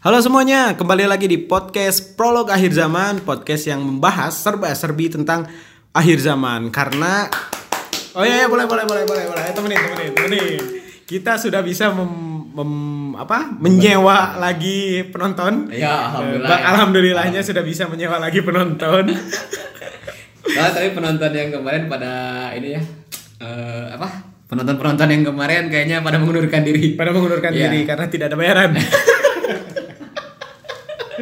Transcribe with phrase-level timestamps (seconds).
[0.00, 5.44] Halo semuanya, kembali lagi di podcast Prolog Akhir Zaman, podcast yang membahas serba-serbi tentang
[5.92, 6.72] akhir zaman.
[6.72, 7.28] Karena
[8.16, 9.42] Oh iya, iya boleh boleh boleh boleh boleh.
[9.44, 10.60] Eh, Temenin temenin temenin.
[11.04, 12.10] Kita sudah bisa mem,
[12.48, 13.52] mem- apa?
[13.60, 15.68] menyewa lagi penonton.
[15.68, 16.48] Ya, alhamdulillah.
[16.48, 19.04] Eh, alhamdulillahnya sudah bisa menyewa lagi penonton.
[20.50, 22.10] Nah, tapi penonton yang kemarin pada
[22.58, 22.82] ini ya
[23.38, 24.08] eh, apa?
[24.50, 26.98] Penonton-penonton yang kemarin kayaknya pada mengundurkan diri.
[26.98, 27.70] Pada mengundurkan Iya.
[27.70, 28.70] diri karena tidak ada bayaran.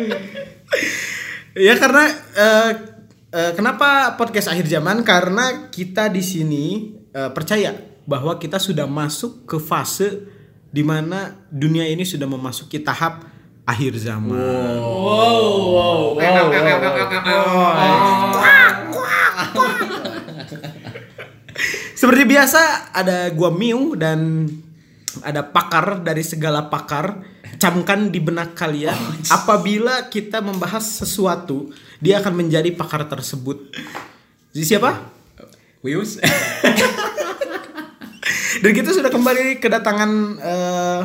[1.68, 2.04] ya karena
[2.36, 2.70] eh,
[3.34, 5.02] eh, kenapa podcast akhir zaman?
[5.04, 7.74] Karena kita di sini eh, percaya
[8.08, 10.24] bahwa kita sudah masuk ke fase
[10.68, 13.24] di mana dunia ini sudah memasuki tahap
[13.68, 14.32] akhir zaman.
[14.32, 16.16] Wow, wow,
[21.98, 24.46] Seperti biasa ada gua Miu dan
[25.24, 27.24] ada pakar dari segala pakar
[27.58, 28.94] camkan di benak kalian
[29.32, 33.74] apabila kita membahas sesuatu dia akan menjadi pakar tersebut.
[34.54, 35.18] Jadi siapa?
[35.82, 36.18] Wius.
[38.62, 40.10] Dan kita sudah kembali kedatangan
[40.42, 41.00] eh,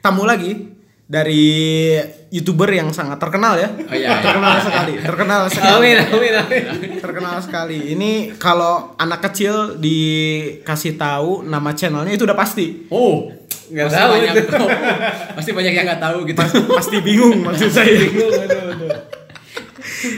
[0.00, 0.75] tamu lagi
[1.06, 1.94] dari
[2.28, 3.70] youtuber yang sangat terkenal ya.
[3.70, 4.18] Oh, iya, iya.
[4.18, 5.94] terkenal sekali, terkenal sekali.
[5.94, 6.98] Amin, amin, amin.
[6.98, 7.94] terkenal sekali.
[7.94, 12.90] Ini kalau anak kecil dikasih tahu nama channelnya itu udah pasti.
[12.90, 13.30] Oh,
[13.70, 14.34] nggak Pasti tahu banyak.
[14.34, 14.66] itu.
[15.38, 16.40] Pasti banyak yang nggak tahu gitu.
[16.74, 17.90] pasti bingung maksud saya.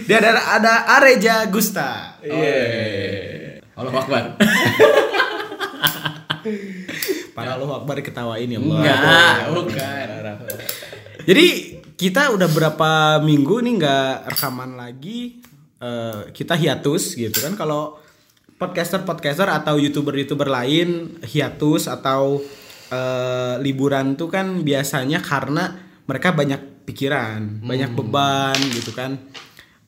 [0.09, 2.16] Dia ada ada Areja Gusta.
[2.25, 3.61] Iya.
[3.77, 4.25] Allah Akbar.
[7.39, 8.78] Para lu Akbar ketawain ya Allah.
[8.83, 8.98] Enggak,
[9.55, 10.06] bukan.
[11.28, 11.47] Jadi
[11.98, 12.91] kita udah berapa
[13.22, 15.39] minggu nih nggak rekaman lagi.
[15.78, 18.03] Eh, kita hiatus gitu kan kalau
[18.59, 22.42] podcaster-podcaster atau youtuber-youtuber lain hiatus atau
[22.91, 25.78] eh, liburan tuh kan biasanya karena
[26.09, 29.22] mereka banyak pikiran, banyak beban gitu kan.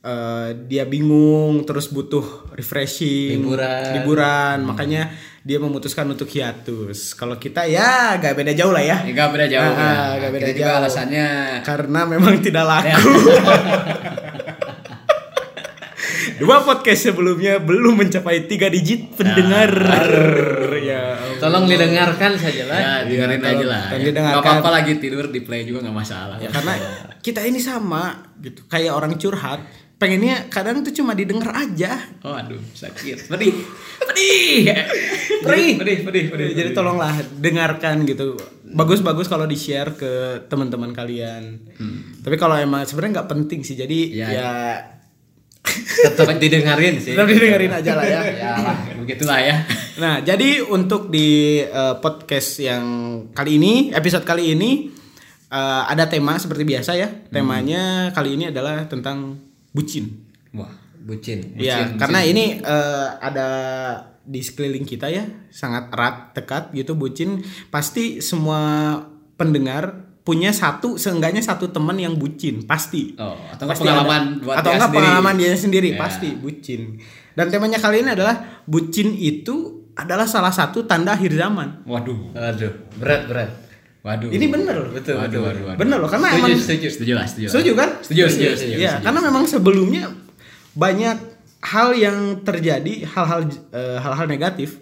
[0.00, 4.00] Eh, dia bingung terus butuh refreshing Liburan.
[4.00, 9.32] liburan makanya dia memutuskan untuk hiatus kalau kita ya gak beda jauh lah ya Enggak
[9.32, 9.64] beda jauh.
[9.64, 10.20] Ah, ya.
[10.20, 10.80] nggak beda Kita juga jauh.
[10.84, 11.26] alasannya
[11.64, 13.12] karena memang tidak laku.
[16.40, 19.68] Dua podcast sebelumnya belum mencapai tiga digit pendengar.
[20.80, 21.16] ya.
[21.36, 22.78] Tolong didengarkan saja lah.
[22.80, 23.82] ya dengerin aja lah.
[23.88, 24.08] tolong ya.
[24.08, 24.40] didengarkan.
[24.40, 26.36] Nggak apa-apa lagi tidur di play juga nggak masalah.
[26.40, 26.74] Ya, karena
[27.20, 29.60] kita ini sama gitu, kayak orang curhat.
[30.00, 32.00] Pengennya kadang tuh cuma didengar aja.
[32.24, 33.28] Oh aduh sakit.
[33.28, 33.52] Pedih.
[34.00, 34.64] Pedih.
[35.44, 35.72] Pedih.
[35.76, 35.98] Pedih.
[36.08, 36.24] Pedih.
[36.32, 36.48] Pedih.
[36.56, 38.32] Jadi tolonglah dengarkan gitu.
[38.64, 40.12] Bagus-bagus kalau di-share ke
[40.48, 41.60] teman-teman kalian.
[42.24, 43.76] Tapi kalau emang sebenarnya nggak penting sih.
[43.76, 44.28] Jadi Ya.
[44.32, 44.50] ya
[46.16, 47.12] Tetap didengarin sih.
[47.12, 48.20] tetap didengerin aja lah ya.
[48.40, 49.56] ya lah, begitulah ya.
[50.00, 52.84] Nah, jadi untuk di eh, podcast yang
[53.36, 54.88] kali ini, episode kali ini
[55.46, 57.12] eh, ada tema seperti biasa ya.
[57.28, 60.26] Temanya kali ini adalah tentang bucin.
[60.52, 60.70] Wah.
[61.00, 61.56] Bucin.
[61.56, 63.48] Ya, karena ini eh, ada
[64.20, 67.40] di sekeliling kita ya, sangat erat, dekat gitu bucin.
[67.68, 68.94] Pasti semua
[69.34, 73.16] pendengar punya satu seenggaknya satu teman yang bucin, pasti.
[73.16, 74.44] Oh, atau Pasti pengalaman ada.
[74.44, 75.00] buat atau dia enggak sendiri.
[75.00, 75.98] pengalaman dia sendiri Ya.
[75.98, 76.80] pasti bucin.
[77.32, 78.36] Dan temanya kali ini adalah
[78.68, 79.56] bucin itu
[79.96, 81.82] adalah salah satu tanda akhir zaman.
[81.88, 82.36] Waduh.
[82.36, 83.50] Aduh, berat berat.
[84.00, 84.28] Waduh.
[84.28, 84.90] Ini bener loh.
[84.90, 85.40] Betul, Waduh, betul.
[85.44, 85.78] waduh, waduh.
[85.78, 86.86] Bener loh karena Setuju, emang setuju.
[86.88, 87.44] Setuju lah, setuju.
[87.44, 87.52] lah.
[87.52, 87.88] setuju kan?
[88.00, 88.74] Setuju, setuju, setuju.
[88.74, 89.04] Iya, setuju.
[89.04, 90.02] karena memang sebelumnya
[90.72, 91.16] banyak
[91.60, 93.40] hal yang terjadi, hal-hal
[93.70, 94.80] eh, hal-hal negatif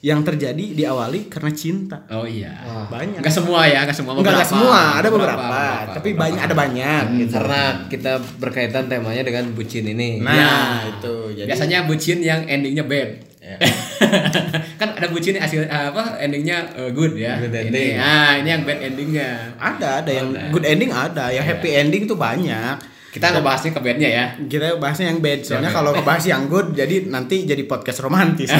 [0.00, 2.04] yang terjadi diawali karena cinta.
[2.08, 2.52] Oh iya.
[2.86, 3.20] Banyak.
[3.20, 4.12] Enggak semua ya, enggak semua.
[4.14, 4.44] Beberapa.
[4.44, 6.20] semua, ada beberapa, beberapa, tapi beberapa.
[6.22, 7.32] banyak ada banyak gitu.
[7.34, 7.60] Karena
[7.90, 10.20] kita berkaitan temanya dengan bucin ini.
[10.20, 10.52] Nah, Ya.
[10.88, 13.35] itu jadi Biasanya bucin yang endingnya bad.
[14.80, 17.38] kan ada bucin hasil apa endingnya uh, good ya.
[17.38, 17.92] Good ini, ending.
[17.96, 19.30] ah ini yang bad endingnya.
[19.56, 20.50] ada ada yang Ada.
[20.50, 21.52] good ending ada, yang Iya.
[21.54, 22.76] happy ending tuh banyak.
[23.14, 24.24] Kita ngebahasnya ke badnya ya.
[24.36, 28.52] Kita bahasnya yang bad, soalnya Ya, kalau ngebahas yang good jadi nanti jadi podcast romantis.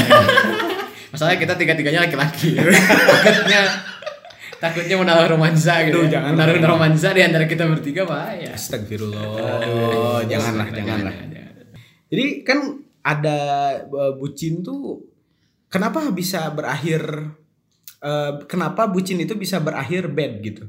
[1.13, 2.57] Masalahnya kita tiga-tiganya laki-laki.
[2.57, 3.61] takutnya
[4.57, 6.09] takutnya menaruh romansa gitu.
[6.09, 6.19] Ya.
[6.21, 6.33] jangan.
[6.39, 8.57] menaruh romansa di antara kita bertiga bahaya.
[8.57, 10.25] Astagfirullah.
[10.25, 11.15] janganlah, janganlah.
[12.09, 13.39] Jadi kan ada
[13.87, 14.99] uh, bucin tuh
[15.71, 17.07] kenapa bisa berakhir
[18.03, 20.67] uh, kenapa bucin itu bisa berakhir bad gitu.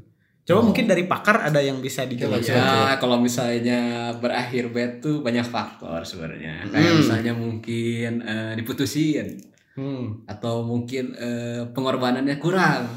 [0.48, 2.56] Coba mungkin dari pakar ada yang bisa dijelaskan.
[2.56, 6.64] Ya, kalau misalnya berakhir bad tuh banyak faktor sebenarnya.
[6.72, 6.98] Kayak Hmm.
[7.04, 9.44] misalnya mungkin eh, diputusin
[9.76, 10.24] Hmm.
[10.24, 12.88] atau mungkin eh, pengorbanannya kurang.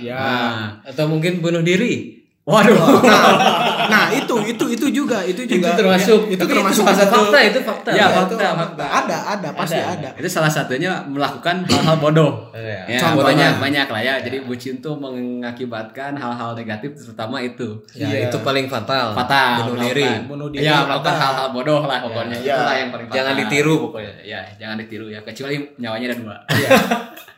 [0.00, 0.16] Ya.
[0.18, 2.21] Nah, Atau mungkin bunuh diri.
[2.42, 2.74] Waduh.
[3.06, 3.22] Nah,
[3.92, 7.38] nah, itu itu itu juga itu Itu juga termasuk itu tapi termasuk salah satu fakta
[7.38, 7.90] itu fakta.
[7.94, 8.84] Ya, itu fakta, fakta.
[8.84, 10.10] Ada, ada, pasti ada.
[10.18, 12.50] Itu salah satunya melakukan hal-hal bodoh.
[12.50, 12.82] Iya.
[12.90, 13.22] Ya, Contohnya.
[13.30, 14.14] banyak banyak lah ya.
[14.26, 17.78] Jadi bucin tuh mengakibatkan hal-hal negatif terutama itu.
[17.94, 18.26] Ya, Iya.
[18.26, 19.14] itu paling fatal.
[19.14, 20.10] Fatal, Bunuh diri.
[20.26, 20.66] Bunuh diri.
[20.66, 21.22] Ya, melakukan ada.
[21.22, 22.42] hal-hal bodoh lah pokoknya.
[22.42, 22.58] Ya.
[22.58, 23.16] Itulah yang paling fatal.
[23.22, 24.12] Jangan ditiru pokoknya.
[24.26, 25.22] Ya, jangan ditiru ya.
[25.22, 26.36] Kecuali nyawanya ada dua.
[26.58, 26.70] Ya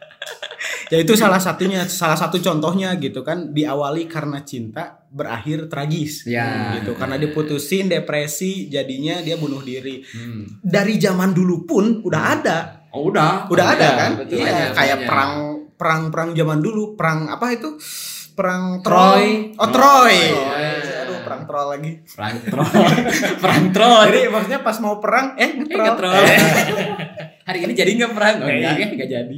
[0.93, 6.25] itu salah satunya, salah satu contohnya gitu kan diawali karena cinta berakhir tragis.
[6.25, 6.75] Ya.
[6.75, 10.03] gitu karena diputusin depresi jadinya dia bunuh diri.
[10.05, 10.61] Hmm.
[10.61, 12.59] Dari zaman dulu pun udah ada.
[12.91, 13.49] Oh, udah.
[13.49, 14.11] Udah ada Iya, kan?
[14.17, 14.37] betul.
[14.37, 15.33] Iya, Banyak, kayak perang
[15.75, 17.75] perang perang zaman dulu, perang apa itu?
[18.33, 19.55] Perang Troy.
[19.55, 20.15] Oh, Troy.
[20.27, 20.67] Troy.
[21.01, 21.93] Aduh, perang troll lagi.
[22.05, 22.91] perang troll.
[23.43, 24.05] perang troll.
[24.11, 25.87] Jadi maksudnya pas mau perang eh Eh, ngetrol.
[25.87, 26.15] ngetrol.
[27.47, 28.35] Hari ini jadi nggak perang?
[28.41, 29.37] Oh, enggak, ya, enggak jadi.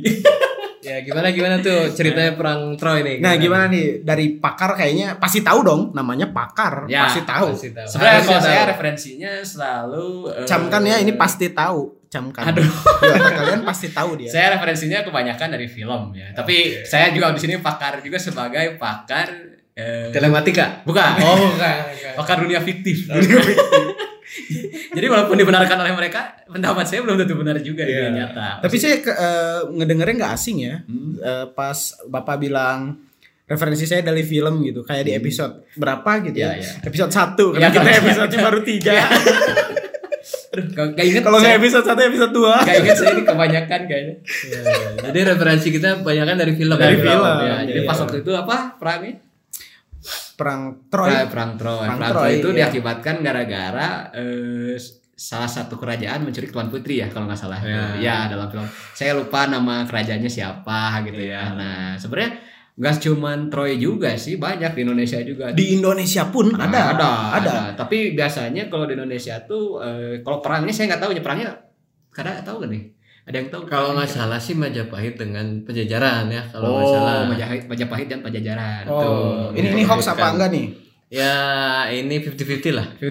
[0.87, 3.17] Ya gimana gimana tuh ceritanya perang Troy nih?
[3.19, 7.50] Nah, gimana nih dari pakar kayaknya pasti tahu dong namanya pakar, Ya, pasti tahu.
[7.59, 7.88] Pasti tahu.
[7.91, 12.06] Sebenarnya kalau saya referensinya selalu eh, Camkan ya ini pasti tahu.
[12.06, 12.55] Camkan.
[12.55, 12.71] Aduh.
[13.03, 14.31] Otak kalian pasti tahu dia.
[14.31, 16.31] Saya referensinya kebanyakan dari film ya.
[16.31, 19.35] Tapi saya juga di sini pakar juga sebagai pakar
[19.75, 20.87] eh, telematika.
[20.87, 21.12] bukan.
[21.19, 21.77] Oh, bukan.
[22.15, 23.11] pakar dunia fiktif.
[24.96, 28.11] Jadi walaupun dibenarkan oleh mereka, pendapat saya belum tentu benar juga di Iya.
[28.11, 28.49] nyata.
[28.61, 30.76] Tapi saya ke, eh, ngedengernya nggak asing ya.
[30.82, 31.14] Hmm.
[31.17, 32.99] Eh, pas Bapak bilang
[33.44, 36.52] referensi saya dari film gitu, kayak di episode berapa gitu ya?
[36.52, 36.70] Iya, iya.
[36.82, 37.99] Episode 1 karena Iya, kita iya.
[37.99, 38.94] episode baru 3.
[40.49, 42.67] Aduh, gak, gak inget Kalau nggak saya, episode 1 episode 2.
[42.67, 44.14] gak inget saya ini kebanyakan kayaknya.
[44.25, 44.88] Ya, ya.
[45.05, 46.75] Jadi referensi kita kebanyakan dari film.
[46.75, 47.02] Dari ya?
[47.05, 47.34] film.
[47.38, 47.87] Ya, jadi Iya.
[47.87, 49.14] pas waktu itu apa perangnya?
[50.37, 51.09] Perang Troy.
[51.09, 51.87] Perang, perang Troy.
[51.88, 52.59] Perang Perang, Troy, Troy itu iya.
[52.69, 54.77] diakibatkan gara-gara eh,
[55.17, 57.59] salah satu kerajaan menculik tuan putri ya kalau nggak salah.
[57.65, 57.97] Ya.
[57.97, 58.69] Ya dalam film.
[58.93, 61.56] Saya lupa nama kerajaannya siapa gitu ya.
[61.56, 62.37] Nah sebenarnya
[62.77, 65.56] nggak cuman Troy juga sih banyak di Indonesia juga.
[65.56, 67.11] Di Indonesia pun Nah, ada, ada,
[67.41, 67.56] ada.
[67.73, 71.50] Tapi biasanya kalau di Indonesia tuh eh, kalau perangnya saya nggak tahu ya perangnya
[72.12, 72.95] karena tahu gak nih?
[73.26, 73.62] Ada yang tahu?
[73.67, 76.46] Kalau nggak salah sih Majapahit dengan Penjajaran ya.
[76.46, 77.14] Kalau nggak Oh, salah.
[77.26, 78.82] Majapahit, Majapahit dan Pajajaran.
[78.87, 79.58] Oh, Tuh.
[79.58, 80.67] ini ini hoax apa enggak nih?
[81.08, 81.34] Ya
[81.88, 82.87] ini 50-50 lah.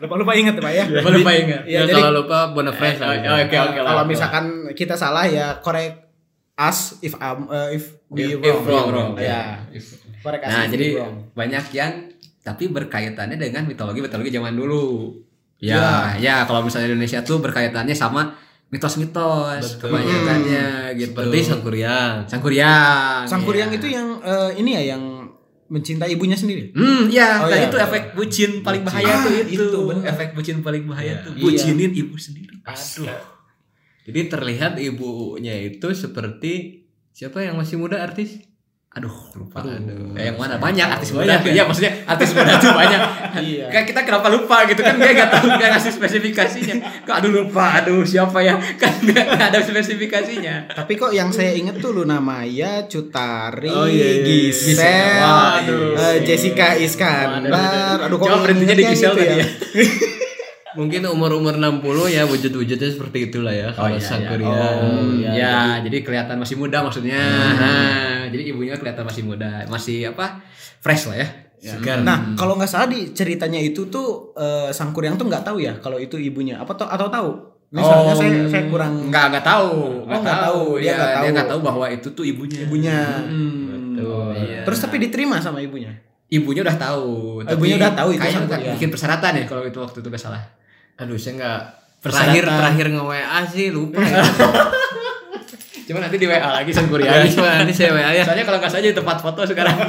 [0.00, 0.84] Lupa lupa ingat ya, Pak ya.
[0.88, 1.62] Lupa lupa ingat.
[1.62, 3.08] Iya, ya, jadi- kalau lupa Bonafres Eh, lah.
[3.12, 3.78] oh, oke, oke.
[3.78, 6.08] Kalau misalkan kita salah ya correct
[6.56, 8.48] us if I'm uh, if we If- wrong.
[8.50, 9.10] if wrong, wrong.
[9.14, 9.60] Ya.
[9.70, 11.32] Us Nah, jadi wrong.
[11.32, 11.92] banyak yang
[12.40, 15.12] tapi berkaitannya dengan mitologi-mitologi zaman dulu.
[15.60, 15.76] Ya.
[15.76, 18.32] Ya, ya kalau misalnya Indonesia tuh berkaitannya sama
[18.70, 21.12] mitos-mitos kebanyakannya gitu.
[21.12, 22.14] Seperti Sangkuriang.
[22.24, 23.22] Sangkuriang.
[23.28, 23.76] Sangkuriang ya.
[23.76, 25.02] itu yang eh, ini ya yang
[25.70, 26.74] mencintai ibunya sendiri.
[26.74, 27.70] Hmm, ya, Oh, tadi iya.
[27.70, 29.54] itu efek bucin paling bahaya Ah, tuh itu.
[29.54, 31.30] itu, efek bucin paling bahaya tuh.
[31.38, 31.42] Iya.
[31.46, 32.58] Bucinin ibu sendiri.
[32.66, 33.06] Aduh.
[34.10, 36.82] Jadi terlihat ibunya itu seperti
[37.14, 38.42] siapa yang masih muda artis?
[38.90, 39.62] Aduh, lupa.
[39.62, 40.18] Aduh.
[40.18, 40.58] Eh, yang mana?
[40.58, 41.22] Banyak artis muda.
[41.22, 41.52] Banyak ya?
[41.54, 43.00] Iya, maksudnya artis muda tuh banyak.
[43.30, 43.70] Iya.
[43.70, 47.06] Kayak kita kenapa lupa gitu kan dia nggak tahu nggak ngasih spesifikasinya.
[47.06, 48.58] Kok aduh lupa, aduh siapa ya?
[48.82, 50.74] Kan nggak ada spesifikasinya.
[50.74, 54.50] Tapi kok yang saya inget tuh Luna Maya, Cutari, Oh, iya, iya, iya.
[54.50, 55.94] Gisel, Waduh.
[55.94, 58.02] eh, Jessica Iskandar.
[58.02, 59.46] Aduh kok Coba berhentinya di Gisel gitu tadi ya.
[60.78, 61.82] Mungkin umur-umur 60
[62.14, 64.78] ya wujud-wujudnya seperti itulah ya kalau Sangkuriang.
[64.78, 67.18] Oh, iya, ya, jadi kelihatan masih muda maksudnya.
[67.58, 70.40] Nah, jadi ibunya kelihatan masih muda, masih apa?
[70.78, 71.28] Fresh lah ya.
[71.60, 72.00] Segar.
[72.00, 75.96] Nah, kalau nggak salah di ceritanya itu tuh eh, Sangkuriang tuh nggak tahu ya kalau
[75.96, 76.56] itu ibunya.
[76.56, 77.30] Apa to- atau tahu?
[77.70, 80.62] Misalnya saya saya kurang nggak nggak tahu, Oh, nggak tahu.
[80.78, 81.20] Dia Dia nggak tahu.
[81.20, 82.58] dia nggak tahu bahwa itu tuh ibunya.
[82.60, 82.98] ibunya.
[83.22, 84.26] Hmm, Betul.
[84.40, 84.60] iya.
[84.64, 85.92] Terus tapi diterima sama ibunya.
[86.26, 87.10] ibunya udah tahu.
[87.38, 88.74] Oh, ibunya udah tahu itu kayaknya Sangkuriang.
[88.74, 90.42] bikin persyaratan ya kalau itu waktu itu gak salah.
[90.96, 91.60] Aduh, saya nggak
[92.00, 92.32] Persyaratan.
[92.32, 94.00] terakhir terakhir nge-WA sih lupa.
[95.90, 95.92] ya.
[95.92, 97.28] Cuma nanti di WA lagi San Ya, Kuriani.
[97.28, 98.22] coba nanti saya WA ya.
[98.22, 99.74] Soalnya kalau nggak saja di tempat foto sekarang.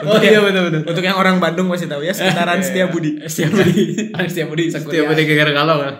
[0.00, 0.82] Oh iya betul betul.
[0.88, 3.20] Untuk yang orang Bandung masih tahu ya sekitaran Setiabudi.
[3.20, 3.84] Setiabudi.
[4.16, 5.12] Orang Setiabudi San Tiap Kuriani.
[5.12, 5.94] ada geger kalau kan.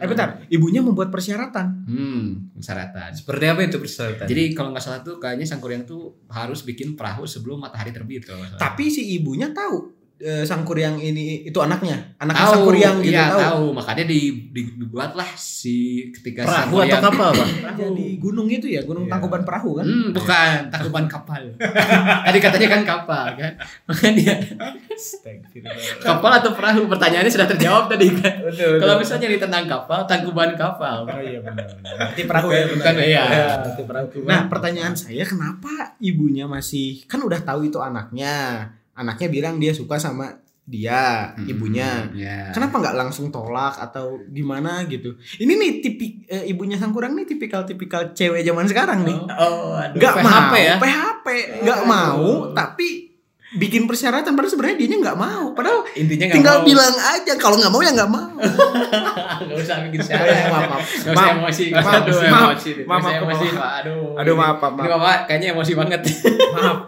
[0.00, 1.84] Eh bentar, ibunya membuat persyaratan.
[1.84, 3.12] Hmm, persyaratan.
[3.12, 4.24] Seperti apa itu persyaratan?
[4.24, 8.48] Jadi kalau nggak salah tuh kayaknya Sangkuriang tuh harus bikin perahu sebelum matahari terbit kalau.
[8.56, 13.40] Tapi si ibunya tahu eh, Sangkuriang ini itu anaknya, anak tahu, Sangkuriang gitu iya, tahu.
[13.42, 13.64] tahu.
[13.74, 14.20] Makanya di,
[14.54, 17.48] di- dibuatlah si ketika perahu atau kapal, Pak?
[17.74, 19.18] Jadi gunung itu ya, gunung Iya.
[19.18, 19.84] Tangkuban Perahu kan?
[19.84, 21.42] Hmm, bukan tangkuban kapal.
[22.30, 23.52] Tadi katanya kan kapal kan.
[23.90, 24.34] Makanya
[26.02, 28.34] kapal atau perahu pertanyaannya sudah terjawab tadi kan.
[28.46, 31.04] Betul, Kalau misalnya di tentang kapal, tangkuban kapal.
[31.08, 31.66] Oh iya benar.
[31.82, 32.62] Berarti perahu ya.
[32.70, 33.24] Bukan, iya.
[33.58, 34.06] berarti perahu.
[34.22, 38.70] Nah, pertanyaan saya kenapa ibunya masih kan udah tahu itu anaknya.
[38.94, 40.28] Anaknya bilang dia suka sama
[40.62, 42.06] dia, ibunya.
[42.12, 42.48] Ya.
[42.50, 45.10] Kenapa nggak langsung tolak atau gimana gitu?
[45.36, 49.18] Ini nih tipik eh, ibunya Sangkurang nih tipikal-tipikal cewek zaman sekarang nih.
[49.32, 49.98] Oh, aduh.
[49.98, 50.74] Nggak PHP mau, ya.
[50.78, 51.26] PHP,
[51.62, 52.22] nggak mau,
[52.52, 53.10] tapi
[53.52, 55.44] bikin persyaratan padahal sebenarnya dia nggak mau.
[55.50, 56.64] Padahal Intinya nggak tinggal mau.
[56.64, 58.28] bilang aja kalau nggak mau ya nggak mau.
[59.42, 60.46] Gak usah bikin syarat.
[60.46, 60.84] maaf, maaf.
[60.84, 61.34] Gak usah Maaf.
[61.34, 61.64] emosi.
[61.68, 62.48] Maaf, Aduh, maaf.
[62.54, 62.70] emosi.
[62.78, 63.58] Maaf, Gak usah maaf, emosi, maaf.
[63.58, 63.72] Pak.
[63.82, 64.02] Aduh.
[64.14, 64.90] Aduh, Ini- maaf, maaf, Ini maaf.
[64.94, 66.00] Bapak kayaknya emosi banget.
[66.00, 66.78] maaf, maaf, maaf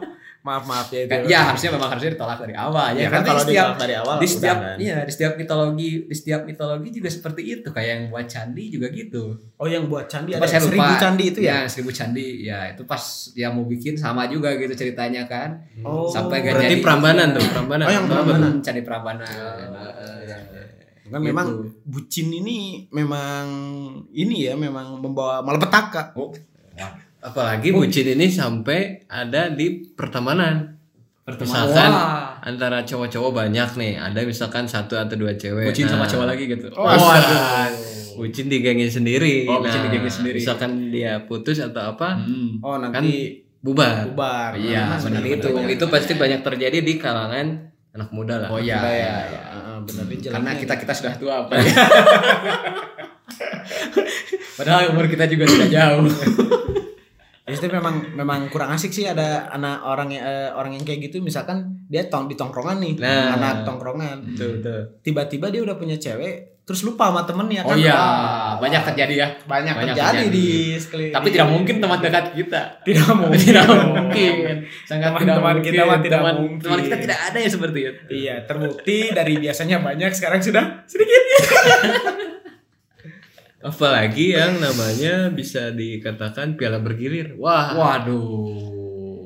[0.44, 1.24] ya itu.
[1.26, 3.94] ya harusnya memang harusnya ditolak dari awal ya, Ya kan Tapi kalau setiap ditolak dari
[3.96, 4.76] awal di setiap kan.
[4.76, 8.86] iya di setiap mitologi di setiap mitologi juga seperti itu kayak yang buat candi juga
[8.88, 9.24] gitu
[9.56, 10.68] Oh yang buat candi Pas ada saya lupa.
[10.68, 11.56] seribu candi itu ya?
[11.64, 16.40] seribu candi ya itu pas dia mau bikin sama juga gitu ceritanya kan Oh, Sampai
[16.40, 16.84] gak Berarti jadi.
[16.84, 17.84] Prambanan tuh, Prambanan.
[17.84, 18.52] Oh, yang Apa Prambanan.
[18.60, 19.28] candi Prambanan
[21.04, 21.46] Kan memang
[21.84, 23.44] bucin ini memang
[24.10, 26.16] ini ya memang membawa malapetaka.
[26.16, 26.32] oh
[27.24, 30.76] Apalagi bucin ini sampai ada di pertemanan.
[31.24, 32.36] pertemanan Misalkan Wah.
[32.44, 35.64] antara cowok-cowok banyak nih, ada misalkan satu atau dua cewek.
[35.64, 37.72] bucin sama Nah, cowok lagi gitu Oh, oh, aduh.
[38.14, 39.48] Bucin di gengnya sendiri.
[39.48, 40.36] Oh, bucin di gengnya sendiri.
[40.36, 42.60] Misalkan dia putus atau apa, Hmm.
[42.60, 44.04] Oh kan nanti bubar.
[44.06, 44.52] bubar.
[44.54, 45.72] Iya, Nah, benar, itu benar.
[45.72, 48.48] itu pasti banyak terjadi di kalangan anak muda lah.
[48.50, 49.42] oh iya iya, ya, iya.
[49.48, 51.72] Heeh, benar di karena kita kita sudah tua apa ya
[54.58, 56.04] padahal umur kita juga tidak jauh
[57.44, 61.04] Ya, itu memang memang kurang asik sih ada anak orang yang eh, orang yang kayak
[61.04, 61.20] gitu.
[61.20, 63.36] Misalkan dia tong di tongkrongan nih Nah.
[63.36, 64.32] anak tongkrongan.
[64.32, 64.80] Betul, betul.
[65.00, 67.76] tiba-tiba dia udah punya cewek terus lupa sama temennya oh kan?
[67.76, 69.28] iya Wah, banyak terjadi ya.
[69.44, 70.32] Banyak, banyak terjadi, terjadi.
[70.32, 72.62] di sekeliling tapi tidak mungkin teman dekat kita.
[72.80, 73.36] Tidak mungkin.
[73.38, 74.54] Tidak mungkin.
[74.82, 75.68] Sangat tidak Teman-teman mungkin.
[75.68, 76.64] kita mah tidak teman, mungkin.
[76.64, 78.02] teman kita tidak ada yang seperti itu.
[78.08, 81.20] Iya terbukti dari biasanya banyak sekarang sudah sedikit
[83.64, 87.32] Apalagi yang namanya bisa dikatakan piala bergilir.
[87.40, 87.72] Wah.
[87.72, 88.74] waduh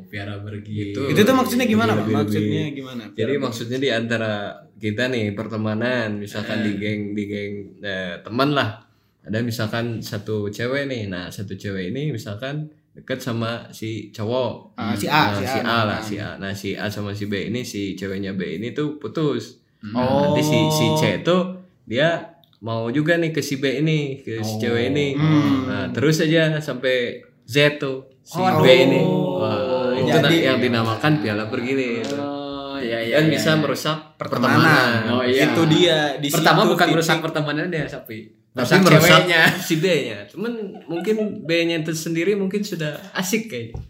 [0.09, 1.02] piara bergilir Itu.
[1.12, 2.09] itu tuh maksudnya gimana Pak?
[2.09, 7.52] Maksudnya gimana Jadi maksudnya di antara kita nih pertemanan, misalkan di geng di geng
[7.85, 8.80] eh, teman lah.
[9.28, 11.04] Ada misalkan satu cewek nih.
[11.11, 14.78] Nah, satu cewek ini misalkan deket sama si cowok.
[14.80, 16.30] Ah, si A, Nah, si si A, A, lah, si A.
[16.40, 19.61] Nah, si A sama si B ini si ceweknya B ini tuh putus.
[19.78, 19.95] Hmm.
[19.95, 20.35] Oh.
[20.35, 21.38] nanti si si C itu
[21.87, 24.60] dia mau juga nih ke si B ini, ke si Oh.
[24.60, 25.14] cewek ini.
[25.14, 25.58] Hmm.
[25.64, 28.60] Nah, terus aja sampai Z tuh si Aduh.
[28.60, 29.00] B ini.
[29.00, 32.06] Wah, itu Jadi- yang dinamakan piala bergilir.
[32.14, 32.46] oh
[32.78, 33.58] iya iya Dan iya, bisa iya.
[33.58, 35.02] merusak pertemanan pertemanan.
[35.12, 35.42] Oh, iya.
[35.44, 39.42] itu dia di pertama situ bukan titik- merusak pertemanan dia sapi Tapi merusak merusak ceweknya
[39.60, 40.18] si B-nya.
[40.26, 40.52] Cuman
[40.84, 43.82] mungkin B-nya itu sendiri mungkin sudah asik kayaknya.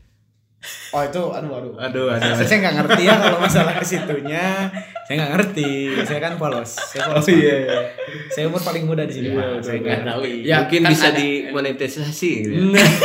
[0.90, 2.34] Oh itu aduh aduh Aduh, aduh.
[2.36, 4.66] saya nggak ngerti ya kalau masalah ke situnya
[5.04, 5.70] saya nggak ngerti
[6.02, 7.84] saya kan polos saya polos Oh, iya, Pak.
[8.28, 10.22] saya umur paling muda di sini Ya, saya nggak tahu.
[10.42, 12.60] Ya, mungkin kan bisa ada- dimonetisasi gitu ya.
[12.72, 12.90] Nah.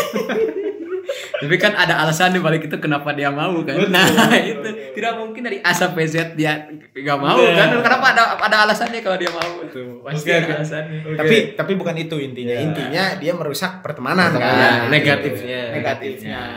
[1.35, 3.75] Tapi kan ada alasan di balik itu kenapa dia mau kan.
[3.87, 4.07] nah,
[4.41, 4.63] itu
[4.95, 6.55] tidak mungkin dari A sampai Z dia
[6.89, 7.67] nggak mau kan.
[7.77, 9.99] Kenapa ada ada alasannya kalau dia mau tuh.
[10.01, 10.99] Pasti Oke, ada alasannya.
[11.13, 15.61] tapi tapi bukan itu intinya intinya dia merusak pertemanan Pertemanan, kan negatifnya.
[15.73, 16.47] negatifnya Ya.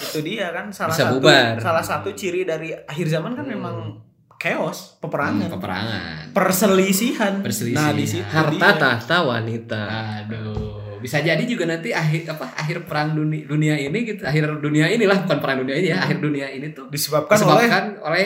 [0.00, 1.54] Itu dia kan salah Bisa satu bubar.
[1.60, 4.00] salah satu ciri dari akhir zaman kan memang
[4.34, 6.22] chaos peperangan Peperangan.
[6.32, 7.76] perselisihan Perselisihan.
[7.76, 8.80] nah di situ Harta dia.
[8.80, 9.82] tahta wanita.
[10.24, 14.88] Aduh, bisa jadi juga nanti akhir apa akhir perang dunia, dunia ini gitu, akhir dunia
[14.88, 18.24] inilah bukan perang dunia ini ya, akhir dunia ini tuh disebabkan, oleh disebabkan oleh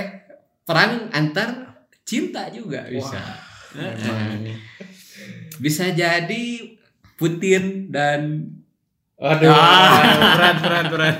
[0.62, 1.48] perang antar
[2.06, 3.18] cinta juga bisa.
[3.74, 4.54] Heeh.
[5.56, 6.46] Bisa jadi
[7.14, 8.50] Putin dan
[9.14, 10.34] Aduh, Ah.
[10.34, 11.16] berat berat berat.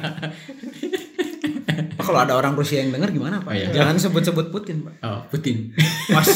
[1.97, 3.71] Kalau ada orang Rusia yang dengar gimana pak Oh, iya.
[3.71, 5.73] jangan sebut-sebut Putin pak oh, Putin.
[6.11, 6.29] Mas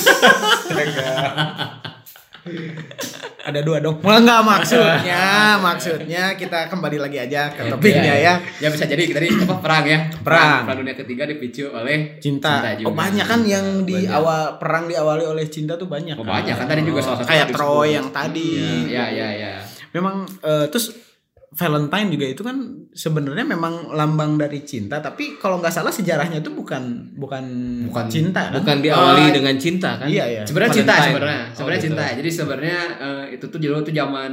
[3.41, 5.25] ada dua dong enggak maksudnya
[5.59, 9.99] maksudnya kita kembali lagi aja ke topiknya ya Ya bisa jadi tadi apa perang ya.
[10.19, 10.65] Perang.
[10.65, 12.87] Perang dunia ketiga dipicu oleh cinta, Cinta juga.
[12.87, 14.15] oh banyak kan yang di Banyak.
[14.15, 17.47] awal perang diawali oleh cinta tuh banyak Oh, banyak kan tadi juga salah satu kayak.
[17.51, 18.49] Troy yang tadi
[18.89, 19.53] Ya ya ya.
[19.91, 21.08] memang eh, terus
[21.51, 22.57] Valentine juga itu kan
[22.91, 27.45] sebenarnya memang lambang dari cinta tapi kalau nggak salah sejarahnya itu bukan bukan
[27.89, 28.61] Bukan- cinta kan?
[28.61, 30.07] Bukan diawali Ah, dengan cinta kan?
[30.07, 31.09] iya iya Sebenarnya cinta Valentine.
[31.09, 31.41] sebenarnya.
[31.41, 31.87] Oh, Sebenarnya gitu.
[31.89, 32.05] cinta.
[32.15, 34.33] Jadi sebenarnya eh, itu tuh dulu tuh zaman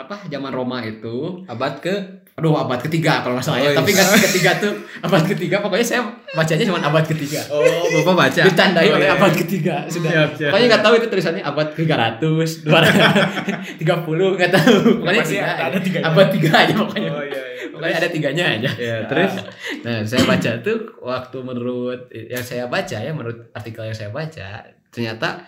[0.00, 0.16] apa?
[0.26, 1.44] Zaman Roma itu.
[1.44, 1.94] Abad ke
[2.40, 3.68] Aduh, abad ketiga kalau nggak salah ya.
[3.76, 4.00] Oh, Tapi iya.
[4.00, 4.72] kan ketiga tuh
[5.04, 5.60] abad ketiga.
[5.60, 6.00] Pokoknya saya
[6.32, 7.36] bacanya cuma abad ketiga.
[7.52, 7.60] Oh,
[8.00, 8.40] Bapak baca.
[8.48, 9.18] Ditandai Oh, oleh iya.
[9.18, 10.08] abad ketiga sudah.
[10.08, 10.48] Siap, siap.
[10.48, 14.74] Pokoknya nggak tahu itu tulisannya abad ke 300, 230 nggak tahu.
[15.04, 16.04] Pokoknya tiga ada tiganya.
[16.08, 17.10] Abad tiga aja pokoknya.
[17.12, 18.70] oh iya iya Pokoknya ada tiganya aja.
[18.80, 19.32] Ya, terus
[19.84, 24.64] nah saya baca tuh waktu menurut yang saya baca ya menurut artikel yang saya baca
[24.88, 25.44] ternyata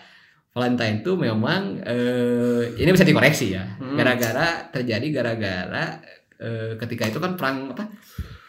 [0.53, 3.65] Valentine tuh memang eh, ini bisa dikoreksi ya.
[3.81, 3.97] Hmm.
[3.97, 5.97] Gara-gara terjadi gara-gara
[6.37, 7.89] eh, ketika itu kan perang apa?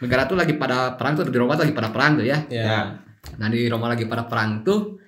[0.04, 2.44] Negara tuh lagi pada perang tuh di Roma tuh lagi pada perang tuh ya.
[2.52, 2.92] ya
[3.40, 5.00] Nah di Roma lagi pada perang tuh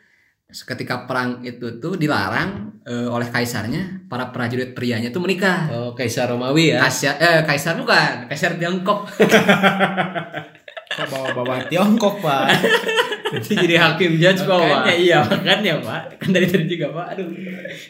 [0.46, 5.68] ketika perang itu tuh dilarang eh, oleh kaisarnya para prajurit prianya tuh menikah.
[5.68, 6.80] Oh, Kaisar Romawi ya.
[6.86, 9.04] Kaisar eh kaisar bukan, kaisar Tiongkok.
[10.96, 12.46] Kok bawa-bawa Tiongkok, Pak?
[13.36, 14.96] Jadi jadi hakim judge Makanya Pak.
[14.96, 16.02] iya makanya pak.
[16.20, 17.06] Kan dari tadi juga pak.
[17.16, 17.26] Aduh.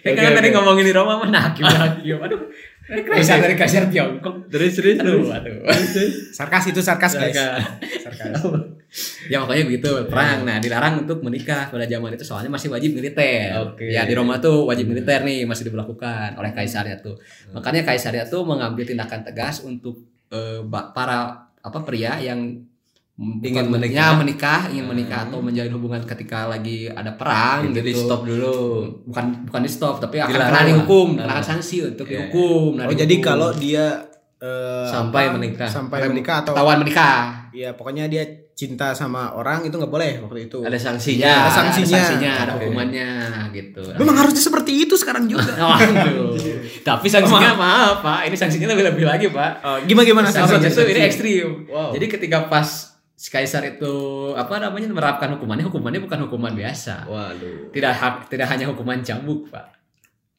[0.02, 0.54] Kan tadi oke.
[0.58, 2.18] ngomongin di Roma mana hakim hakim.
[2.18, 2.40] Aduh.
[2.86, 4.46] Kaisar dari kaisar Tiongkok.
[4.46, 5.58] Terus terus aduh aduh.
[6.30, 7.34] Sarkas itu sarkas, guys.
[7.34, 8.38] Sarkas.
[9.26, 10.46] Ya makanya begitu perang.
[10.46, 13.50] Nah dilarang untuk menikah pada zaman itu soalnya masih wajib militer.
[13.58, 13.90] Oke.
[13.90, 17.18] ya di Roma tuh wajib militer nih masih diberlakukan oleh kaisarnya tuh.
[17.50, 22.62] Makanya kaisarnya tuh mengambil tindakan tegas untuk eh, para apa pria yang
[23.16, 24.12] Ingin menikah.
[24.12, 28.20] ya, menikah ingin menikah atau menjalin hubungan ketika lagi ada perang Itu di gitu stop
[28.22, 28.56] dulu.
[29.04, 32.28] bukan bukan di stop tapi akan Dilarang kena dihukum kena sanksi untuk Iya.
[32.28, 33.00] dihukum nah, Oh, dihukum.
[33.00, 33.86] jadi kalau dia
[34.36, 35.64] eh, Sampai apa, menikah.
[35.64, 38.20] sampai menikah atau ketahuan menikah Iya, pokoknya dia
[38.52, 40.60] cinta sama orang itu nggak boleh waktu itu.
[40.60, 41.24] Ada sanksinya.
[41.24, 42.32] ya Ada sanksinya.
[42.38, 42.68] ada Oke.
[42.68, 43.08] hukumannya
[43.50, 45.56] gitu Memang harusnya seperti itu sekarang juga.
[45.72, 46.36] Waduh.
[46.82, 49.60] Tapi sanksinya maaf pak, ini sanksinya lebih lebih lagi pak.
[49.60, 50.84] Oh, gimana gimana Sanksinya sanksinya?
[50.84, 51.48] itu ini ekstrim.
[51.66, 51.96] Wow.
[51.96, 53.94] Jadi ketika pas si kaisar itu
[54.36, 57.08] apa namanya menerapkan hukumannya, hukumannya bukan hukuman biasa.
[57.08, 57.72] Waduh.
[57.72, 59.72] Tidak ha- tidak hanya hukuman cambuk pak,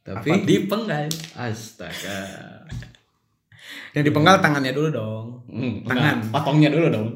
[0.06, 1.10] Tapi dipenggal.
[1.34, 2.22] astaga.
[3.98, 5.26] Yang dipenggal tangannya dulu dong.
[5.50, 6.22] Hmm, Tangan.
[6.22, 7.08] enggak, otongnya dulu dong.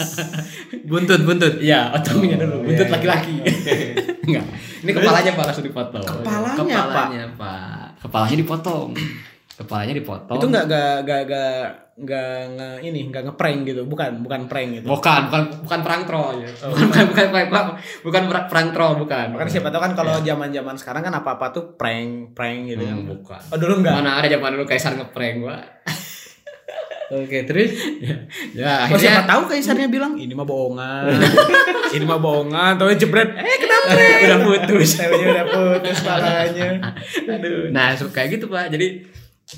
[0.90, 1.54] Buntut buntut.
[1.56, 2.60] Iya, otongnya dulu.
[2.60, 2.94] Oh, Buntut iya, iya.
[3.00, 3.34] laki-laki.
[4.28, 4.44] Enggak.
[4.84, 6.04] Ini kepalanya Pak langsung dipotong.
[6.04, 7.86] Kepalanya, Kepalanya, Pak.
[8.04, 8.88] Kepalanya dipotong.
[9.60, 10.36] Kepalanya dipotong.
[10.40, 11.54] Itu nggak nggak nggak nggak
[12.00, 14.88] nggak nge ini nggak ngeprank gitu, bukan bukan prank gitu.
[14.88, 16.48] Bukan, bukan bukan perang troll ya.
[16.64, 17.64] Bukan bukan bukan bukan,
[18.00, 19.26] bukan perang- perang troll bukan.
[19.36, 23.12] Makanya siapa tahu kan kalau zaman-zaman sekarang kan apa-apa tuh prank, prank gitu Hmm, kan.
[23.12, 23.40] bukan.
[23.52, 23.92] Oh, dulu enggak.
[23.94, 25.62] Mana ada zaman dulu kaisar ngeprank, Pak.
[27.10, 27.74] Oke, terus
[28.54, 31.10] Ya, Oh, siapa akhirnya tahu kaisarnya bilang ini mah bohongan.
[31.96, 33.34] ini mah bohongan, tahu jebret.
[33.34, 33.92] Eh, kenapa?
[34.24, 34.90] udah putus.
[35.02, 36.80] Udah putus palanya.
[37.28, 37.68] Aduh.
[37.74, 38.70] Nah, kayak gitu, Pak.
[38.70, 39.02] Jadi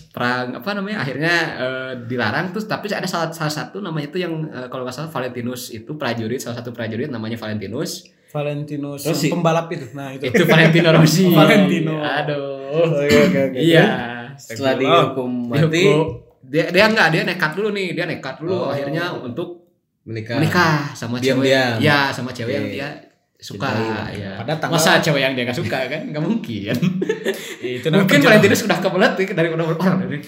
[0.08, 4.32] perang apa namanya akhirnya eh, dilarang terus tapi ada salah, salah satu namanya itu yang
[4.46, 9.28] eh, kalau nggak salah Valentinus itu prajurit salah satu prajurit namanya Valentinus Valentino Rossi.
[9.28, 9.92] pembalap itu.
[9.92, 10.24] Nah, itu.
[10.24, 12.00] itu Valentino Rossi Valentino.
[12.00, 13.58] aduh Oke, oke, oke.
[13.58, 13.86] iya
[14.34, 16.06] setelah Oh, dihukum mati Dihukum.
[16.42, 18.72] dia dia enggak dia nekat dulu nih dia nekat dulu Oh.
[18.72, 19.68] akhirnya untuk
[20.02, 20.40] menikah.
[20.40, 21.76] menikah sama cewek Diam-diam.
[21.78, 22.74] ya sama cewek yang Oke.
[22.74, 22.88] dia
[23.42, 24.32] suka Cintai ya.
[24.38, 26.00] Pada tanggal- masa cewek yang dia gak suka kan?
[26.14, 26.74] Nggak mungkin.
[27.82, 28.18] Itu mungkin.
[28.22, 29.98] Valentinus sudah kebelet nih dari orang orang.
[30.06, 30.18] Dari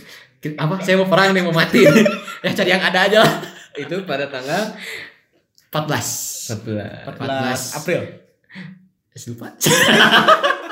[0.59, 0.75] apa?
[0.83, 1.81] Saya mau perang nih mau mati.
[2.45, 3.25] Ya cari yang ada aja.
[3.25, 3.41] Lah
[3.73, 4.77] Itu pada tanggal
[5.73, 8.01] 14 14 14 April.
[9.31, 9.47] lupa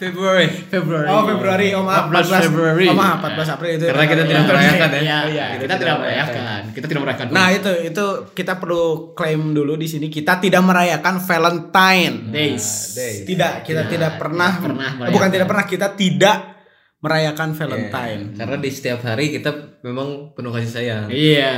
[0.00, 0.48] Februari.
[0.48, 1.68] Februari Oh, Februari.
[1.76, 2.08] Oh, maaf.
[2.08, 2.86] 14 Februari.
[2.88, 3.84] Oh, maaf, 14 April itu.
[3.84, 4.48] Karena kita Iya, tidak iya.
[4.48, 5.00] merayakan ya.
[5.00, 5.46] Iya, iya.
[5.60, 6.60] kita tidak merayakan.
[6.72, 7.26] Kita tidak merayakan.
[7.36, 12.96] Nah, itu itu kita perlu klaim dulu di sini kita tidak merayakan Valentine days.
[12.96, 13.28] days.
[13.28, 16.36] Tidak, kita Tidak, tidak pernah, tidak pernah bukan tidak pernah kita tidak
[17.00, 18.22] merayakan Valentine.
[18.36, 19.50] Karena di setiap hari kita
[19.84, 21.04] memang penuh kasih sayang.
[21.08, 21.52] Iya.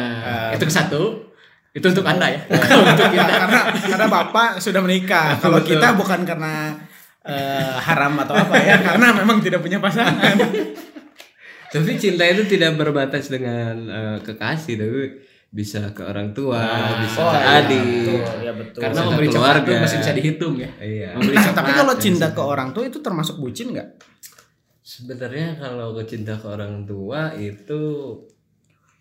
[0.50, 1.30] Eh, itu ke satu.
[1.72, 2.40] Itu untuk Anda ya.
[2.84, 3.32] untuk kita.
[3.42, 5.34] karena karena Bapak sudah menikah.
[5.42, 6.76] Kalau kita bukan karena
[7.24, 10.36] eh, haram atau apa ya, karena memang tidak punya pasangan.
[11.68, 15.02] Tapi cinta itu tidak berbatas dengan eh, kekasih, tapi
[15.48, 16.64] bisa ke orang tua,
[17.00, 17.84] bisa oh, ke iya, adik.
[17.84, 18.80] betul, ya betul.
[18.80, 19.60] Karena Bisa memberi keluarga.
[19.62, 20.70] itu masih bisa dihitung ya.
[20.80, 21.08] Iya.
[21.12, 23.88] Memberi Nah, tapi kalau cinta ke orang tua itu termasuk bucin nggak?
[24.82, 27.80] Sebenarnya kalau ke cinta ke orang tua itu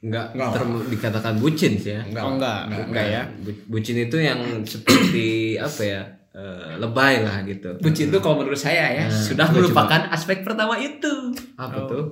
[0.02, 0.50] nggak Nggak.
[0.52, 2.02] term- dikatakan bucin sih ya.
[2.20, 3.24] Oh, enggak, enggak, ya.
[3.40, 6.02] Bu- Bucin itu yang seperti apa ya?
[6.32, 7.76] Eh, lebay lah gitu.
[7.78, 11.36] Bucin itu kalau menurut saya ya Nah, sudah coba, melupakan aspek pertama itu.
[11.56, 11.88] Apa Oh.
[11.88, 12.06] tuh?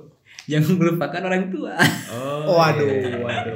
[0.44, 1.72] Yang melupakan orang tua.
[2.10, 2.86] Oh, waduh,
[3.22, 3.54] waduh.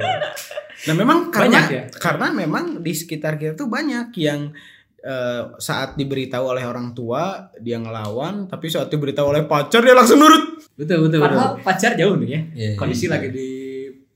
[0.85, 1.83] Nah, memang karena Banyak ya?
[1.97, 4.53] karena memang di sekitar kita tuh banyak yang
[5.01, 10.17] eh, saat diberitahu oleh orang tua dia ngelawan, tapi saat diberitahu oleh pacar dia langsung
[10.17, 10.57] nurut.
[10.73, 11.37] Betul betul betul.
[11.37, 12.41] Padahal pacar jauh nih ya.
[12.53, 13.13] Iya, Kondisi iya.
[13.13, 13.49] lagi di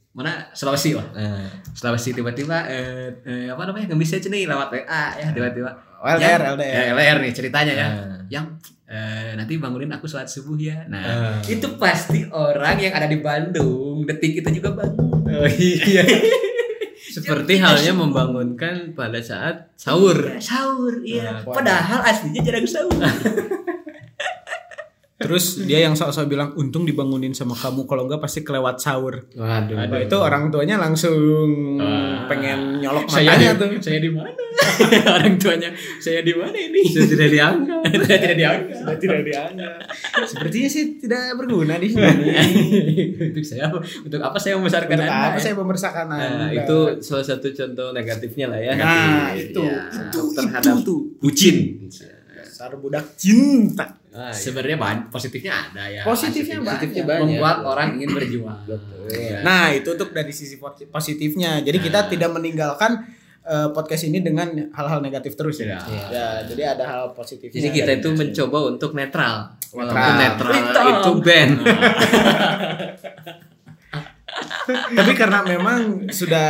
[0.09, 1.05] mana Sulawesi lah.
[1.13, 5.88] Nah, Sulawesi tiba-tiba eh, eh, apa namanya nggak bisa nih lewat WA ya tiba-tiba.
[5.99, 6.71] Oh, LDR, Yang- LDR.
[6.71, 7.87] Ya, LDR nih ceritanya ya.
[7.87, 8.19] Ah.
[8.27, 8.45] Yang
[8.85, 10.87] eh, nanti bangunin aku sholat subuh ya.
[10.87, 11.37] Nah Ah.
[11.45, 15.23] itu pasti orang yang ada di Bandung detik itu juga bangun.
[15.25, 16.03] Oh iya.
[17.09, 20.13] Seperti halnya membangunkan pada saat sahur.
[20.29, 21.35] Ya, sahur iya.
[21.35, 22.93] Nah, Padahal aslinya jarang sahur.
[25.19, 29.27] Terus dia yang sok-sok bilang untung dibangunin sama kamu kalau enggak pasti kelewat sahur.
[29.29, 29.75] Waduh.
[29.75, 31.19] Nah, itu orang tuanya langsung
[31.75, 32.23] Wah.
[32.25, 33.69] pengen nyolok saya matanya di, tuh.
[33.83, 34.31] saya di mana?
[35.19, 36.79] orang tuanya saya di mana ini?
[36.81, 37.79] Itu tidak dianggap.
[37.99, 38.77] Saya tidak dianggap.
[38.79, 39.73] Sudah tidak dianggap.
[40.23, 42.27] Sepertinya sih tidak berguna di sini.
[43.27, 45.27] untuk saya untuk apa saya membesarkan Untuk anda?
[45.27, 45.43] apa ya?
[45.43, 46.47] saya membesarkan Nah, Anda?
[46.55, 48.71] itu salah satu contoh negatifnya lah ya.
[48.73, 48.87] Nah,
[49.29, 49.51] Negatif.
[49.51, 50.99] itu, Ya, itu, terhadap itu tuh.
[51.19, 51.55] bucin.
[52.31, 53.99] Dasar budak cinta.
[54.09, 54.33] Ah, iya.
[54.33, 56.01] Sebenarnya ban- positifnya ada ya.
[56.01, 57.21] Positifnya Positifnya banyak.
[57.29, 58.57] Membuat orang ingin berjuang.
[59.05, 59.45] Iya.
[59.45, 61.61] Nah, itu untuk dari sisi po- positifnya.
[61.61, 63.05] Jadi kita tidak meninggalkan
[63.39, 65.77] eh, podcast ini dengan hal-hal negatif terus ya.
[65.77, 66.05] Iya.
[66.09, 67.53] Ya, jadi ada hal positifnya.
[67.53, 68.17] Jadi kita itu ini.
[68.17, 69.53] mencoba untuk netral.
[69.69, 70.51] Walaupun Netral.
[70.51, 71.53] netral, itu band.
[74.69, 76.49] Tapi karena memang sudah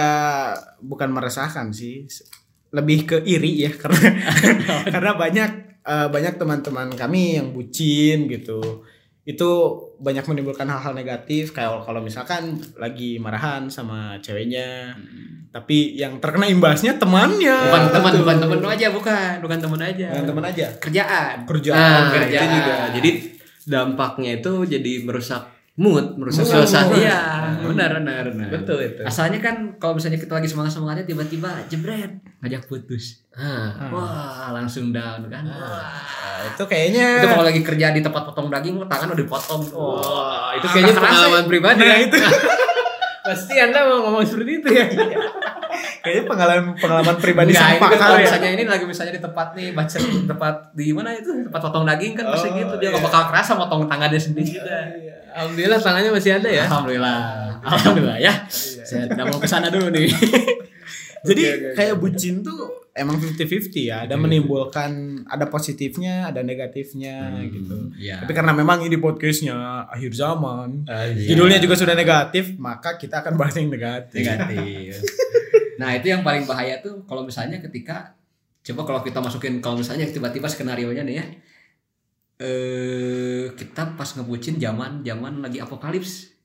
[0.80, 2.04] bukan meresahkan sih,
[2.72, 4.00] lebih ke iri ya karena
[4.94, 8.84] karena banyak eh, banyak teman-teman kami yang bucin gitu.
[9.24, 9.50] Itu
[10.00, 14.96] banyak menimbulkan hal-hal negatif kayak kalau misalkan lagi marahan sama ceweknya.
[15.50, 17.58] Tapi yang terkena imbasnya temannya.
[17.70, 18.22] Bukan teman, Gitu.
[18.22, 20.08] bukan teman aja, bukan, bukan teman aja.
[20.14, 20.66] Bukan teman aja.
[20.78, 21.36] Kerjaan.
[21.46, 21.78] Kerjaan.
[21.78, 22.42] Nah, kerjaan.
[22.46, 22.76] itu juga.
[22.94, 23.10] Jadi
[23.66, 25.42] dampaknya itu jadi merusak
[25.80, 26.52] mood, merusak Mood.
[26.60, 26.92] suasana.
[26.92, 27.20] Iya,
[27.64, 28.50] benar, benar, benar.
[28.52, 29.02] Betul itu.
[29.02, 33.24] Asalnya kan kalau misalnya kita lagi semangat semangatnya tiba-tiba jebret ngajak putus.
[33.32, 35.48] Ah, Wah, langsung down kan.
[35.48, 35.88] Wah.
[35.88, 39.62] Nah, itu kayaknya Itu kalau lagi kerja di tempat potong daging, tangan udah dipotong.
[39.72, 41.98] Wah, itu kayaknya kerasa pengalaman pribadi Nah, ya.
[42.04, 42.18] itu
[43.20, 44.86] Pasti Anda mau ngomong seperti itu ya.
[46.00, 48.24] Kayaknya pengalaman pengalaman pribadi ini sampah kan kalau ya.
[48.28, 52.14] misalnya ini lagi misalnya di tempat nih baca tempat di mana itu tempat potong daging
[52.16, 53.08] kan pasti Oh, gitu dia nggak iya.
[53.12, 54.80] bakal kerasa potong tangannya sendiri juga.
[55.30, 56.64] Alhamdulillah tangannya masih ada ya.
[56.66, 57.18] Alhamdulillah.
[57.62, 58.34] Alhamdulillah ya.
[58.50, 60.10] Saya tidak mau ke sana dulu nih.
[61.28, 61.42] Jadi
[61.76, 64.08] kayak bucin tuh emang 50-50 ya.
[64.08, 67.92] Ada menimbulkan ada positifnya, ada negatifnya gitu.
[68.00, 68.24] Iya.
[68.24, 71.36] Tapi karena memang ini podcastnya akhir zaman, Iya.
[71.36, 74.24] judulnya juga sudah negatif, maka kita akan bahas yang negatif.
[74.24, 74.96] negatif.
[75.80, 78.20] nah, itu yang paling bahaya tuh kalau misalnya ketika
[78.60, 81.26] coba kalau kita masukin kalau misalnya tiba-tiba skenario nya nih ya.
[82.40, 86.39] Eh kita pas ngebucin zaman zaman lagi apokalips.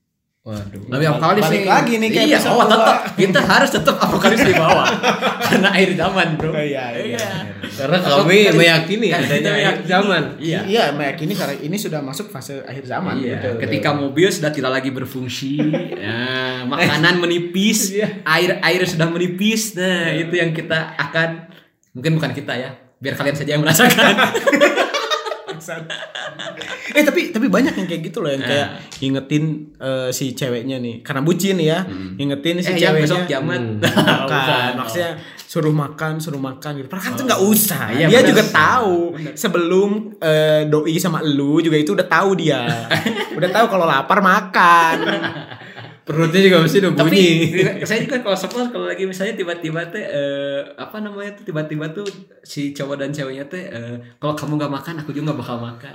[0.45, 0.77] Waduh.
[0.93, 1.73] Lebih apokalips Balik nih.
[1.73, 4.85] lagi nih kayak iya, oh, tetap kita harus tetap apokalips di bawah.
[5.49, 6.53] Karena akhir zaman, Bro.
[6.53, 7.49] Oh, iya, iya.
[7.65, 9.89] Karena Atau kami meyakini kan kita adanya akhir meyakini.
[9.89, 10.23] zaman.
[10.37, 10.59] Iya.
[10.69, 13.49] Iya, meyakini karena ini sudah masuk fase akhir zaman Iya, gitu.
[13.57, 15.57] ketika mobil sudah tidak lagi berfungsi,
[16.05, 21.49] ya, makanan menipis, air air sudah menipis, nah itu yang kita akan
[21.91, 22.69] mungkin bukan kita ya,
[23.01, 24.13] biar kalian saja yang merasakan.
[26.91, 28.67] eh tapi tapi banyak yang kayak gitu loh yang kayak
[28.99, 29.43] ingetin
[29.77, 31.01] eh, si ceweknya nih.
[31.01, 31.83] Karena bucin ya
[32.15, 33.05] ingetin si eh yang ceweknya.
[33.05, 34.71] besok jaman, bukan Bukan.
[34.77, 35.11] maksudnya
[35.45, 36.87] suruh makan suruh makan gitu.
[36.87, 37.83] Padahal kan itu nggak usah.
[37.89, 38.29] Iya, dia bener.
[38.29, 38.97] juga tahu
[39.33, 39.89] sebelum
[40.19, 42.61] eh, doi sama elu juga itu udah tahu dia.
[43.35, 44.95] Udah tahu kalau lapar makan
[46.05, 47.81] Perutnya juga mesti udah Tapi bunyi.
[47.81, 52.05] saya juga kalau suppose kalau lagi misalnya tiba-tiba teh eh, apa namanya tuh tiba-tiba tuh
[52.39, 55.89] si cowok dan ceweknya teh eh, kalau kamu nggak makan aku juga nggak bakal makan.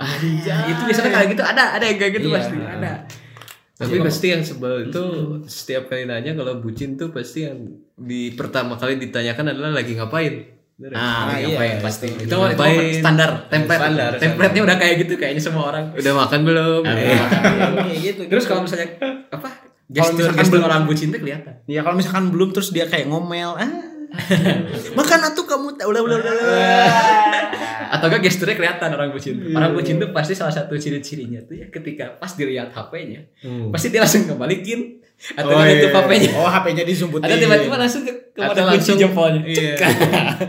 [0.67, 2.35] itu biasanya kayak gitu ada ada yang kayak gitu Iya.
[2.37, 2.91] pasti ada.
[3.73, 5.03] Tapi pasti yang sebel itu
[5.47, 7.57] setiap kali nanya kalau bucin tuh pasti yang
[7.95, 10.59] di pertama kali ditanyakan adalah lagi ngapain.
[10.75, 10.89] Ya?
[10.91, 11.45] Ah, iya.
[11.47, 12.09] ngapain pasti.
[12.09, 12.89] Itu, itu Ngapain?
[12.91, 13.79] standar, template.
[13.79, 15.93] Standar, Template-nya udah kayak gitu kayaknya semua orang.
[15.93, 16.81] Udah makan belum?
[16.83, 16.93] Ah,
[17.85, 18.89] kayak gitu Terus kalau misalnya
[19.91, 21.53] Gestur, misalkan gestur belum- orang bucin tuh kelihatan.
[21.65, 23.71] ya kalau misalkan belum terus dia kayak ngomel ah
[24.93, 26.33] makan atuh kamu udah udah udah
[27.91, 29.35] Atau enggak gesturnya kelihatan orang bucin.
[29.51, 33.67] Orang bucin tuh pasti salah satu ciri-cirinya tuh ya ketika pas dilihat HP-nya, Hmm.
[33.67, 35.75] pasti dia langsung kembalikin atau Oh, iya.
[35.77, 36.29] nutup HP-nya.
[36.33, 39.41] oh HP-nya disumputin Ada tiba-tiba langsung ke Atau kepada kunci langsung jempolnya.
[39.49, 39.75] Iya.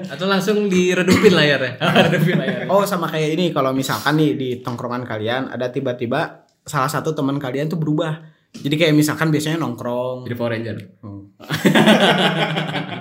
[0.09, 1.72] Atau langsung diredupin layarnya.
[2.07, 2.61] Redupin layar.
[2.66, 7.37] Oh sama kayak ini kalau misalkan nih di tongkrongan kalian ada tiba-tiba salah satu teman
[7.37, 8.22] kalian tuh berubah.
[8.54, 10.24] Jadi kayak misalkan biasanya nongkrong.
[10.24, 10.76] Jadi Power Ranger.
[11.02, 11.24] Oh.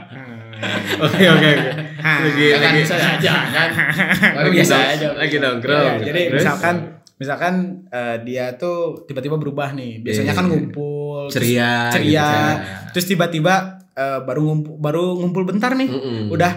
[1.01, 1.71] Oke oke oke.
[1.97, 3.69] Lagi Ya kan lagi bisa aja kan.
[4.37, 5.07] lagi biasa aja.
[5.17, 5.93] Lagi nongkrong.
[5.97, 6.37] Ya, jadi Terus?
[6.37, 6.75] misalkan
[7.17, 7.53] misalkan
[7.87, 10.05] eh, dia tuh tiba-tiba berubah nih.
[10.05, 10.37] Biasanya Iya.
[10.37, 12.05] kan ngumpul terus Ceria, ceria.
[12.05, 12.55] gitu kan.
[12.93, 13.53] Terus tiba-tiba
[13.91, 15.89] eh, baru ngumpul baru ngumpul bentar nih.
[15.89, 16.29] Mm-mm.
[16.29, 16.51] Udah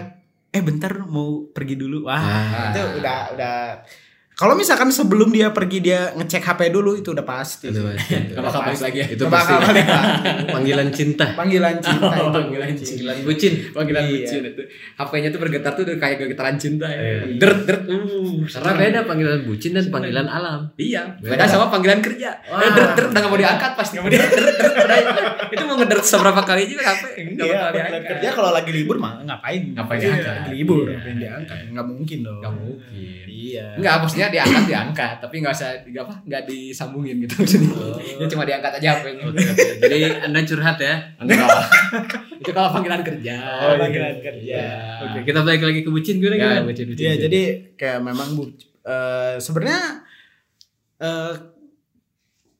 [0.49, 2.05] eh bentar mau pergi dulu.
[2.05, 2.69] Wah, Ah.
[2.69, 3.55] itu udah udah
[4.35, 7.71] kalau misalkan sebelum dia pergi dia ngecek HP dulu itu udah pasti.
[7.71, 8.19] Itu pasti.
[8.29, 9.07] Gak bakal balik lagi ya.
[9.09, 9.85] Itu pasti balik
[10.51, 11.25] panggilan cinta.
[11.33, 12.29] Panggilan cinta itu.
[12.29, 12.91] panggilan cinta.
[12.91, 13.53] Panggilan bucin.
[13.71, 14.11] Panggilan Iya.
[14.13, 14.61] bucin itu.
[14.95, 16.99] HP-nya tuh bergetar tuh udah kayak getaran cinta ya.
[16.99, 17.39] Iya.
[17.39, 17.83] Dert dert.
[17.87, 20.67] Uh, Karena beda panggilan bucin dan panggilan alam.
[20.75, 22.29] Iya, beda sama panggilan kerja.
[22.43, 23.95] Eh, dert dert udah gak mau diangkat pasti.
[23.97, 24.35] Mau diangkat.
[24.35, 25.33] Dert, dert.
[25.49, 27.03] Itu mau ngedert seberapa kali juga HP.
[27.33, 29.61] Gak Iya, bakal panggilan kerja kalau lagi libur mah ngapain?
[29.71, 30.35] Ngapain Iya, diangkat?
[30.35, 30.91] Lagi libur, Iya.
[30.91, 31.57] ngapain diangkat?
[31.71, 32.39] Enggak mungkin dong.
[32.39, 33.25] Gak mungkin.
[33.25, 33.65] Iya.
[33.79, 36.13] Enggak, maksudnya diangkat diangkat, tapi nggak usah di apa?
[36.25, 37.71] Nggak disambungin gitu maksudnya.
[38.21, 39.23] Ya cuma diangkat aja HP-nya.
[39.81, 40.95] Jadi Anda curhat ya.
[41.17, 41.47] Enggak.
[42.41, 43.35] itu kalau panggilan kerja.
[43.65, 44.61] Oh, panggilan kerja.
[45.05, 47.23] Oke, kita balik lagi ke bucin gue Ya, bucin, bucin, Iya, bucin.
[47.27, 47.41] jadi
[47.79, 48.43] kayak memang bu
[48.85, 49.81] eh, sebenarnya
[51.01, 51.33] eh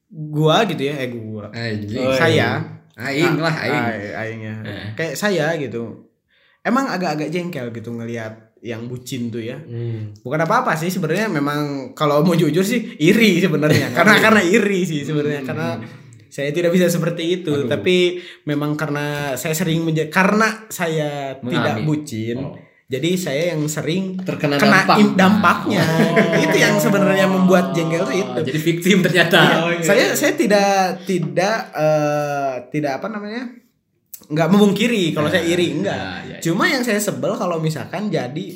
[0.09, 1.51] gua gitu ya, eh gua.
[1.51, 2.01] Anjing.
[2.01, 3.85] Oh, saya Aing lah, aing.
[4.15, 4.55] Aing ya.
[4.63, 4.87] Eh.
[4.95, 6.07] Kayak saya gitu.
[6.63, 9.57] Emang agak-agak jengkel gitu ngelihat yang bucin tuh ya.
[9.57, 10.15] Hmm.
[10.17, 13.91] Bukan apa-apa sih sebenarnya memang kalau mau jujur sih iri sebenarnya.
[13.97, 15.79] karena karena iri sih sebenarnya karena
[16.27, 21.87] saya tidak bisa seperti itu, tapi memang karena saya sering menja- karena saya tidak Mengalami.
[21.87, 22.37] bucin.
[22.37, 22.59] Oh.
[22.85, 24.95] Jadi saya yang sering Terkena kena dampak.
[24.99, 25.81] im- dampaknya.
[25.81, 26.37] Oh.
[26.37, 28.29] itu yang sebenarnya membuat jengkel itu.
[28.29, 29.71] Oh, jadi victim ternyata.
[29.79, 33.64] saya saya tidak tidak eh, tidak apa namanya
[34.29, 35.95] nggak memungkiri kalau saya iri enggak.
[35.95, 36.37] ya, ya.
[36.41, 38.47] cuma yang saya sebel kalau misalkan jadi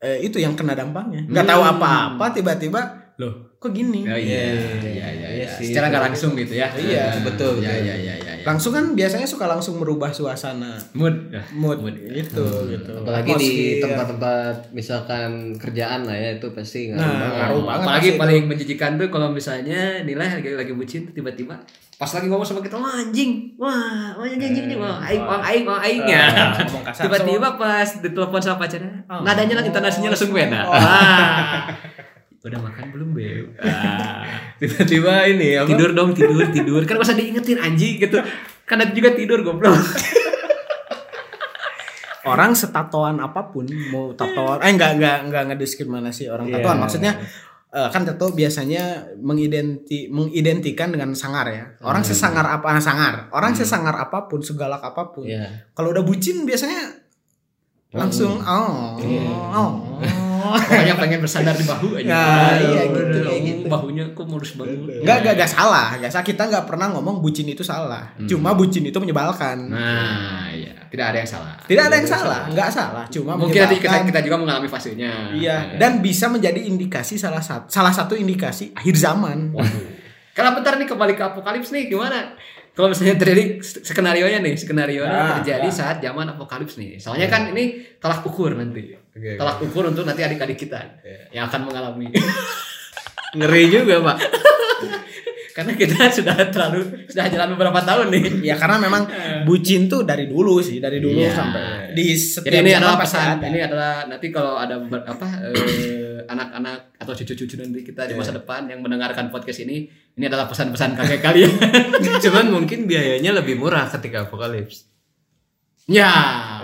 [0.00, 1.24] eh, itu yang kena dampaknya.
[1.26, 2.80] Nggak tahu apa-apa tiba-tiba
[3.16, 5.48] loh kok gini Oh, iya, iya, iya, Iya iya.
[5.52, 5.66] sih.
[5.68, 6.70] Secara nggak langsung gitu ya.
[6.70, 7.82] Iya, betul, Iya, betul.
[7.82, 8.14] iya, iya, iya.
[8.16, 8.34] iya.
[8.42, 11.34] langsung kan biasanya suka langsung merubah suasana mood.
[11.50, 11.98] Mood, Mood.
[11.98, 13.82] itu gitu Apalagi di Atmosfer.
[13.82, 19.10] tempat-tempat misalkan kerjaan lah ya itu pasti ngaruh Nah, ngaruh banget Apalagi paling menjijikan tuh
[19.10, 21.58] kalau misalnya nilai lagi lagi bucin tiba-tiba
[21.92, 23.72] pas lagi ngomong sama kita wah anjing wah
[24.14, 26.24] wah anjing anjing wah aing wah aing wah aing ya
[26.86, 29.22] tiba-tiba pas ditelepon sama pacarnya Oh.
[29.22, 30.60] nadanya lah intonasinya langsung beda.
[32.46, 33.46] udah makan belum beb
[34.62, 35.68] Tiba-tiba ini apa?
[35.68, 36.80] tidur dong tidur tidur.
[36.88, 38.16] Kan masa diingetin anjing gitu.
[38.64, 39.76] Karena juga tidur goblok.
[42.26, 46.82] Orang setatoan apa pun mau tatoan eh enggak enggak enggak ngediskriminasi orang tatoan.
[46.82, 47.12] Maksudnya
[47.70, 51.64] eh, kan tato biasanya mengidenti mengidentikan dengan sangar ya.
[51.86, 53.30] Orang sesangar apa sangar.
[53.30, 55.70] Orang sesangar apa pun segalak apa pun Iya.
[55.70, 57.06] kalau udah bucin biasanya
[57.94, 58.98] langsung oh
[59.54, 59.70] oh,
[60.52, 63.66] pokoknya pengen bersandar di bahu aja Nah, iya, Aduh, gitu, aduh, kayak gitu.
[63.66, 65.86] bahunya kok mulus banget Enggak, enggak, enggak salah.
[65.94, 66.26] Enggak salah.
[66.26, 68.14] Kita enggak pernah ngomong bucin itu salah.
[68.24, 69.56] Cuma bucin itu menyebalkan.
[69.66, 73.04] nah iya tidak ada yang salah Tidak ada yang salah, enggak salah.
[73.08, 77.66] Cuma mungkin nanti kita, kita juga mengalami fasenya Iya, dan bisa menjadi indikasi salah satu
[77.68, 79.50] salah satu indikasi akhir zaman.
[80.32, 82.36] Kalau bentar nih kembali ke apokalips nih gimana?
[82.76, 85.72] Kalau misalnya terjadi skenario nya nih, skenario Ah, terjadi ah.
[85.72, 87.00] saat zaman apokalips nih.
[87.00, 88.92] Soalnya kan ini tolak ukur nanti.
[89.16, 89.40] Oke.
[89.40, 91.00] Tolak ukur untuk nanti adik-adik kita
[91.32, 92.12] yang akan mengalami.
[93.36, 94.16] Ngeri juga, Pak.
[95.56, 98.44] Karena kita sudah terlalu sudah jalan beberapa tahun nih.
[98.44, 99.08] Ya karena memang
[99.48, 101.32] bucin tuh dari dulu sih, dari dulu Iya.
[101.32, 103.46] sampai di setiap Jadi ini adalah pesan, ada.
[103.48, 108.36] ini adalah nanti kalau ada ber- apa eh, anak-anak atau cucu-cucu nanti kita di masa
[108.36, 111.48] depan yang mendengarkan podcast ini, ini adalah pesan-pesan kakek kalian.
[112.20, 114.84] Cuman mungkin biayanya lebih murah ketika apokalips.
[115.86, 116.12] Ya.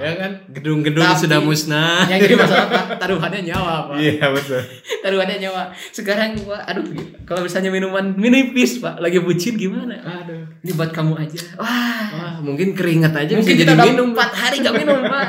[0.03, 0.33] Ya kan?
[0.51, 2.11] Gedung-gedung Tapi- sudah musnah.
[2.11, 2.67] Yang jadi masalah
[2.99, 3.97] taruhannya nyawa, Pak.
[3.99, 4.61] Iya, betul.
[5.03, 6.87] taruhannya nyawa sekarang Pak, aduh
[7.27, 10.47] kalau misalnya minuman minipis pak lagi bucin gimana Aduh.
[10.63, 14.15] ini buat kamu aja wah Wah, mungkin keringat aja mungkin kita jadi minum.
[14.15, 15.27] empat hari nggak minum pak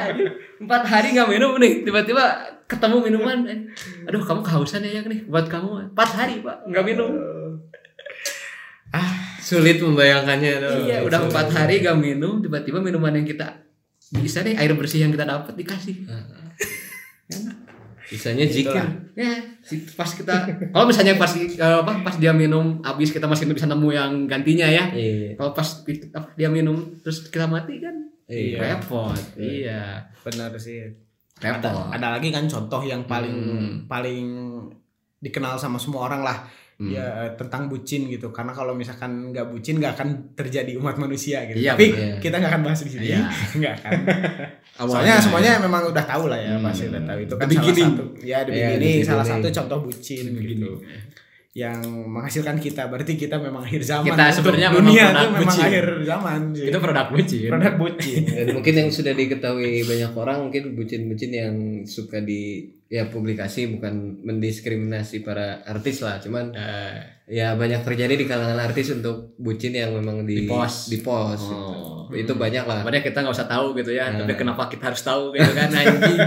[0.62, 2.23] empat hari nggak minum nih tiba-tiba
[2.69, 3.38] ketemu minuman
[4.06, 7.12] aduh kamu kehausan ya yang nih buat kamu empat hari pak nggak minum
[9.43, 10.88] Sulit membayangkannya tuh.
[10.88, 13.62] iya udah empat hari nggak minum tiba-tiba minuman yang kita
[14.15, 16.06] bisa deh air bersih yang kita dapat dikasih
[18.04, 18.84] Sisanya jikir.
[19.15, 20.34] ya si- pas kita
[20.69, 24.91] kalau misalnya pas apa pas dia minum habis kita masih bisa nemu yang gantinya ya
[24.91, 25.34] Iya.
[25.34, 25.65] kalau pas
[26.36, 27.95] dia minum terus kita mati kan
[28.26, 28.60] Iya.
[28.60, 30.84] repot iya Benar sih.
[31.36, 33.71] repot Ada, ada lagi kan contoh yang paling Hmm.
[33.88, 34.28] paling
[35.17, 36.43] dikenal sama semua orang lah.
[36.73, 36.89] Hmm.
[36.89, 38.29] Ya tentang bucin gitu.
[38.29, 41.62] Karena kalau misalkan nggak bucin nggak akan terjadi umat manusia gitu.
[41.62, 42.17] Iya, Tapi bener.
[42.17, 43.05] kita nggak akan bahas di sini.
[43.07, 43.19] Iya.
[43.62, 43.91] Nggak akan.
[44.81, 44.89] Awalnya.
[44.89, 46.65] Soalnya semuanya memang udah tahu lah ya, Hmm.
[46.65, 47.89] pasti udah tahu itu kan The salah beginning.
[47.93, 48.03] satu.
[48.15, 50.71] Ya, Iya, the beginning, salah satu contoh bucin gitu.
[51.53, 54.09] Yang menghasilkan kita berarti kita memang akhir zaman.
[54.09, 55.62] Kita sebenarnya memang dunia memang bucin.
[55.63, 56.65] akhir zaman sih.
[56.65, 58.21] itu produk bucin produk bucin.
[58.25, 61.53] Dan mungkin yang sudah diketahui banyak orang mungkin bucin-bucin yang
[61.86, 68.25] suka di ya publikasi bukan mendiskriminasi para artis lah cuman Eh, ya banyak terjadi di
[68.25, 70.88] kalangan artis untuk bucin yang memang di Di-post.
[70.88, 72.05] di post Oh.
[72.05, 72.19] gitu.
[72.21, 74.21] itu banyak lah Makanya kita nggak usah tahu gitu ya, Nah.
[74.21, 76.19] tapi kenapa kita harus tahu gitu kan anjing.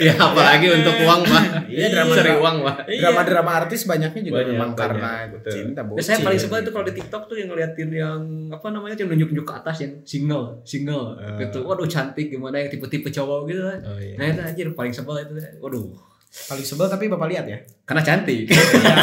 [0.00, 4.50] ya apalagi untuk uang pak Iya, drama- cari uang pak Drama-drama artis banyaknya juga Banyak,
[4.50, 5.52] memang banyak, karena betul.
[5.52, 5.96] cinta bucin.
[5.96, 9.08] Nah, saya paling sebel itu kalau di TikTok tuh yang ngeliatin yang apa namanya yang
[9.08, 11.60] nunjuk-nunjuk ke atas yang single, single gitu.
[11.62, 13.78] Waduh cantik gimana yang tipe-tipe cowok gitu kan.
[13.84, 14.16] oh, iya.
[14.16, 15.32] Nah itu anjir paling sebel itu.
[15.60, 15.92] Waduh.
[16.28, 17.58] Paling sebel tapi Bapak lihat ya.
[17.82, 18.46] Karena cantik.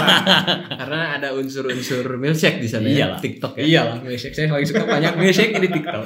[0.79, 3.17] karena ada unsur-unsur milkshake di sana Iyalah.
[3.17, 6.05] ya TikTok ya Iya lah, milkshake saya paling suka banyak milkshake di TikTok.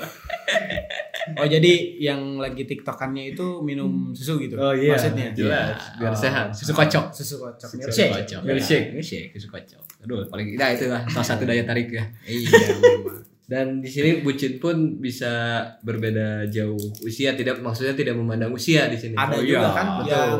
[1.32, 4.58] Oh jadi yang lagi tiktokannya itu minum susu gitu?
[4.58, 4.98] Oh, iya.
[4.98, 5.30] Maksudnya?
[5.32, 6.18] Jelas, biar Oh.
[6.18, 6.48] sehat.
[6.52, 7.14] Susu kocok.
[7.14, 7.68] Susu kocok.
[7.68, 8.12] Susu Milkshake.
[8.16, 8.42] kocok.
[8.42, 9.82] Milkshake, milkshake, susu kocok.
[10.00, 12.02] Aduh, paling nah itu lah salah satu daya tarik ya.
[12.24, 13.22] Iya memang.
[13.46, 15.30] dan di sini bucin pun bisa
[15.82, 19.70] berbeda jauh usia tidak maksudnya tidak memandang usia di sini Ada Oh, juga iya.
[19.74, 20.08] kan Betul.
[20.08, 20.38] yang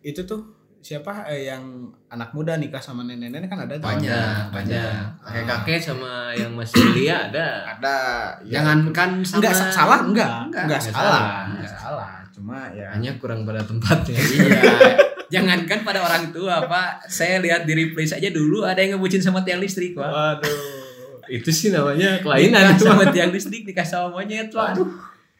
[0.00, 0.40] itu tuh
[0.80, 1.60] siapa eh, yang
[2.08, 3.84] anak muda nikah sama nenek-nenek kan ada tuh.
[3.84, 4.48] Banyak.
[4.48, 4.96] banyak.
[5.20, 7.68] kakek kakek sama yang masih belia ada?
[7.76, 7.96] Ada.
[8.40, 8.60] ya.
[8.60, 10.00] Jangankan sama enggak sa- salah?
[10.00, 10.24] Enggak.
[10.24, 10.44] Enggak.
[10.48, 11.04] enggak, Enggak salah.
[11.04, 11.24] salah.
[11.52, 12.10] enggak salah.
[12.32, 12.86] Cuma ya.
[12.96, 14.16] Hanya kurang pada tempatnya.
[14.16, 14.60] Iya.
[15.30, 17.04] Jangankan pada orang tua pak.
[17.06, 20.08] Saya lihat di replay saja dulu ada yang ngebucin sama tiang listrik pak.
[20.08, 20.80] Waduh.
[21.30, 24.88] Itu sih namanya kelainan itu sama tiang listrik nikah sama monyet waduh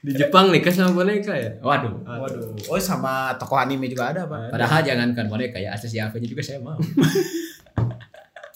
[0.00, 1.60] di Jepang nikah sama boneka ya?
[1.60, 2.00] Waduh.
[2.08, 2.72] Waduh.
[2.72, 4.48] Oh sama tokoh anime juga ada pak.
[4.48, 6.80] Padahal jangankan mereka ya akses JAV nya juga saya mau.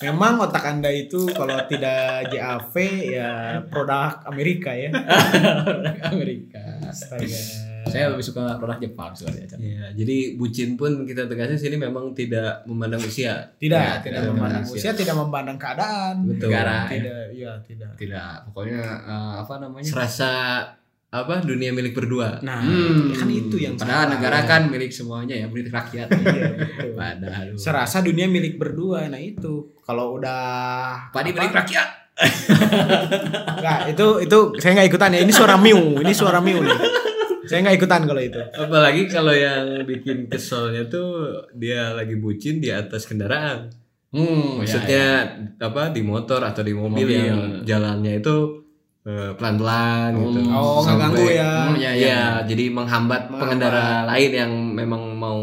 [0.02, 2.74] Memang otak anda itu kalau tidak JAV
[3.12, 4.88] ya produk Amerika ya.
[6.12, 6.80] Amerika.
[6.88, 7.72] Astaga.
[7.85, 12.64] saya lebih suka produk Jepang soalnya Iya, jadi bucin pun kita tegasnya sini memang tidak
[12.64, 13.52] memandang usia.
[13.61, 16.14] tidak Ya, tidak tidak memandang memandang usia tidak memandang keadaan.
[16.24, 16.48] Betul.
[16.48, 16.88] Negara.
[16.88, 17.92] tidak iya tidak.
[18.00, 19.85] Tidak pokoknya eh, apa namanya?
[19.85, 20.33] Serasa
[21.14, 22.42] apa dunia milik berdua.
[22.42, 23.14] nah Hmm.
[23.14, 24.12] kan itu yang padahal salah.
[24.12, 29.16] negara kan milik semuanya ya milik rakyat iya betul padahal serasa dunia milik berdua nah
[29.16, 30.42] itu kalau udah
[31.09, 31.38] padi apa?
[31.38, 31.88] milik rakyat
[33.55, 36.79] Nggak, itu itu saya nggak ikutan ya ini suara miu ini suara miu nih
[37.44, 42.70] saya nggak ikutan kalau itu Apalagi kalau yang bikin keselnya tuh dia lagi bucin di
[42.70, 43.68] atas kendaraan.
[44.11, 45.07] hmm Maksudnya
[45.59, 47.20] apa di motor atau di mobil, Mobil.
[47.20, 48.63] yang jalannya itu
[49.04, 50.40] pelan-pelan gitu.
[50.48, 51.52] oh nggak Sampai- ganggu ya.
[51.62, 51.92] Hmm, ya, ya.
[51.94, 53.38] Iya, jadi menghambat Menghambat.
[53.38, 55.40] pengendara lain yang memang mau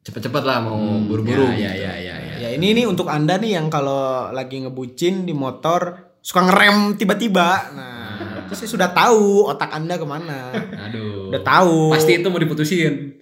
[0.00, 1.50] cepet-cepet lah mau Hmm, buru-buru.
[1.50, 1.82] ya, gitu.
[1.82, 6.08] ya, ya, ya, ya ini nih untuk anda nih yang kalau lagi ngebucin di motor
[6.20, 7.48] suka ngerem tiba-tiba.
[7.72, 7.98] Nah
[8.40, 10.54] itu saya sudah tahu otak anda ke mana.
[10.80, 11.28] Aduh.
[11.28, 11.90] Udah tahu.
[11.90, 13.18] Pasti itu mau diputusin.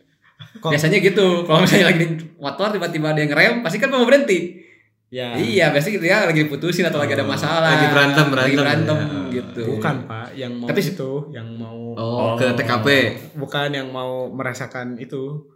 [0.59, 1.44] Kok- biasanya gitu.
[1.44, 4.67] Kalau misalnya lagi di motor tiba-tiba ada yang ngerem pasti kan mau berhenti
[5.09, 8.92] ya iya pasti dia lagi diputusin atau lagi ada masalah Lagi berantem, lagi berantem.
[8.92, 9.35] berantem Ya.
[9.35, 12.87] gitu bukan pak yang mau Tapi- itu yang mau Oh, ke TKP.
[13.35, 15.49] bukan yang mau merasakan itu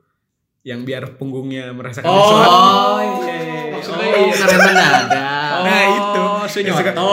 [0.62, 2.59] yang biar punggungnya merasakan Oh, sesuatu.
[3.23, 3.62] iya, iya.
[3.73, 5.31] Maksudnya oh, karena mendadak.
[5.62, 6.25] Nah, itu.
[6.51, 7.12] sunyoto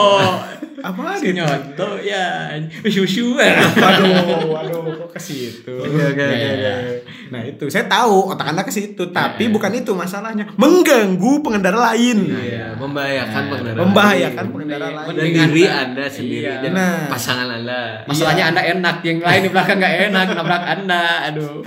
[0.80, 2.50] apa gitu sunyoto ya
[2.82, 6.74] susu waduh waduh kok ke situ Oke, oke, Ya, ya, ya.
[6.74, 7.09] oke.
[7.30, 9.50] Nah itu saya tahu otak anda ke situ tapi Ya.
[9.50, 13.78] bukan itu masalahnya mengganggu pengendara lain Iya, membahayakan Nah, pengendara.
[13.80, 14.52] membahayakan lain.
[14.52, 16.58] pengendara Mending- lain dan Mendingan diri Anda- anda sendiri Iya.
[16.60, 16.98] dan Nah.
[17.06, 17.80] pasangan anda.
[18.04, 21.62] masalahnya anda enak yang lain di belakang nggak enak nabrak anda aduh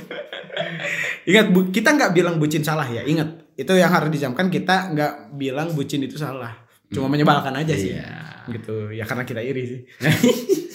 [1.23, 5.13] ingat bu, kita nggak bilang bucin salah ya ingat itu yang harus dijamkan kita nggak
[5.33, 6.51] bilang bucin itu salah
[6.89, 8.45] cuma menyebalkan aja sih Iya.
[8.51, 9.79] gitu ya karena kita iri sih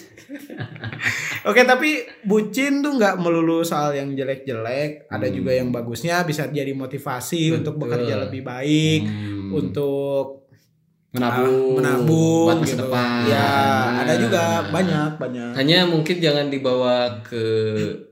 [1.45, 1.91] Oke tapi
[2.23, 7.79] bucin tuh nggak melulu soal yang jelek-jelek, ada juga yang bagusnya bisa jadi motivasi untuk
[7.79, 9.51] bekerja lebih baik, Hmm.
[9.55, 10.45] untuk
[11.09, 12.81] menabung ah, menabung buat masa gitu.
[12.85, 14.05] depan Ya Nah.
[14.05, 15.51] ada juga banyak banyak.
[15.57, 17.45] Hanya mungkin jangan dibawa ke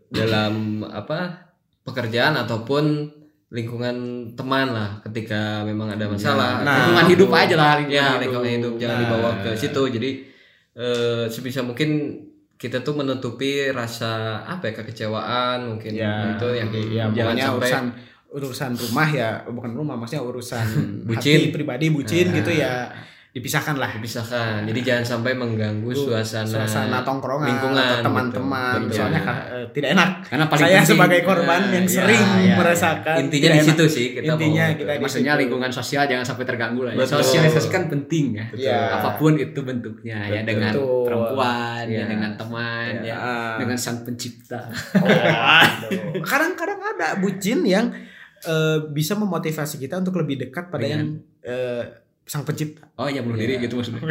[0.08, 1.52] dalam apa
[1.82, 3.12] pekerjaan ataupun
[3.46, 3.96] lingkungan
[4.32, 6.64] teman lah ketika memang ada masalah.
[6.64, 9.02] Nah, lingkungan hidup aja lah Ya, lingkungan lingkungan hidup jangan Nah.
[9.04, 9.82] dibawa ke situ.
[9.86, 10.10] Jadi
[10.76, 12.20] eh, sebisa mungkin
[12.54, 17.68] kita tuh menutupi rasa apa ya kekecewaan mungkin Ya itu yang ya jangan pokoknya sampai
[17.68, 17.84] urusan
[18.28, 20.66] urusan rumah ya bukan rumah maksudnya urusan
[21.08, 21.36] Bucin.
[21.38, 22.34] hati pribadi bucin Nah.
[22.34, 22.72] gitu ya
[23.36, 23.92] dipisahkan lah.
[23.92, 24.64] dipisahkan.
[24.64, 28.00] Jadi jangan sampai mengganggu suasana, suasana tongkrongan lingkungan gitu.
[28.02, 28.96] teman-teman Betul.
[28.96, 29.20] soalnya
[29.52, 32.54] eh, tidak enak karena paling saya penting- sebagai korban Nah, yang ya, sering ya, ya.
[32.56, 35.40] merasakan Intinya di situ sih kita Intinya mau kita maksudnya situ.
[35.44, 36.98] lingkungan sosial jangan sampai terganggu lah ya.
[36.98, 37.20] Betul.
[37.20, 38.78] sosialisasi kan penting ya Iya.
[38.96, 40.48] apa pun itu bentuknya ya Betul.
[40.48, 41.04] dengan Betul.
[41.04, 42.04] perempuan ya Iya.
[42.06, 43.12] dengan teman Iya.
[43.12, 44.60] ya dengan sang pencipta
[44.96, 46.22] Aduh.
[46.22, 47.92] kadang-kadang ada bucin yang
[48.38, 50.96] eh, bisa memotivasi kita untuk lebih dekat pada Dengan?
[50.96, 51.08] yang
[51.42, 51.82] eh,
[52.26, 52.82] sang pencipta.
[52.98, 54.02] Oh ya bunuh diri gitu maksudnya.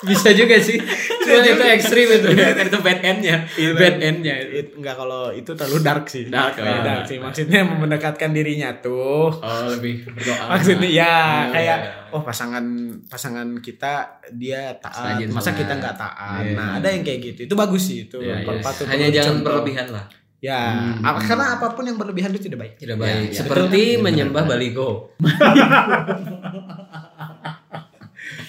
[0.00, 0.80] Bisa juga sih.
[1.20, 2.28] Cuma itu ekstrim itu.
[2.32, 3.36] kan itu bad endnya.
[3.76, 4.34] Bad endnya.
[4.72, 6.24] Enggak kalau itu terlalu dark sih.
[6.32, 6.80] Dark, oh, iya.
[6.80, 7.20] dark sih.
[7.20, 9.28] maksudnya mendekatkan dirinya tuh.
[9.28, 10.56] Oh lebih berdoa.
[10.56, 12.14] Maksudnya ya Iya, kayak iya.
[12.16, 12.64] oh pasangan
[13.12, 15.20] pasangan kita dia taat.
[15.28, 16.48] Masa kita nggak taat?
[16.48, 16.56] Iya.
[16.56, 17.40] nah ada yang kayak gitu.
[17.44, 18.24] Itu bagus sih itu.
[18.24, 18.64] Iya, iya.
[18.64, 20.08] patut Hanya jangan berlebihan lah.
[20.40, 21.04] Ya Hmm.
[21.04, 23.28] apa- karena apa pun yang berlebihan itu tidak baik Tidak Ya, baik.
[23.28, 23.36] ya.
[23.38, 24.02] Seperti Betul.
[24.02, 24.90] menyembah baligo.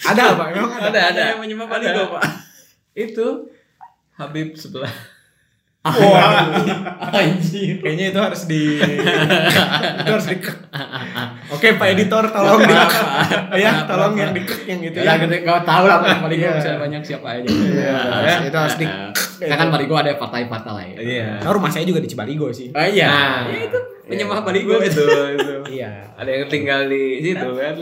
[0.02, 1.22] ada apa memang ada Ada, ada.
[1.32, 2.24] yang menyembah baligo pak
[2.94, 3.48] Itu
[4.14, 4.92] Habib sebelah.
[5.82, 6.62] Wah,
[7.10, 7.82] anjir.
[7.82, 8.78] Kayaknya itu harus di
[9.98, 10.38] itu harus di
[11.62, 12.74] Oke, Pak editor tolong di
[13.56, 15.22] ya, tolong yang di yang itu ya ya.
[15.22, 16.58] gitu kau tahu lah Iya.
[16.58, 18.36] bisa banyak siapa aja Iya, ya.
[18.42, 18.86] itu harus di
[19.38, 21.30] Kita kan baligo ada partai-partai lain Iya.
[21.40, 22.70] Nah, rumah saya juga di Cibaligo sih.
[22.72, 25.56] oh iya Nah, Ya, itu menyembah baligo itu Itu.
[25.72, 26.10] Iya.
[26.14, 27.74] Ada yang tinggal di situ kan.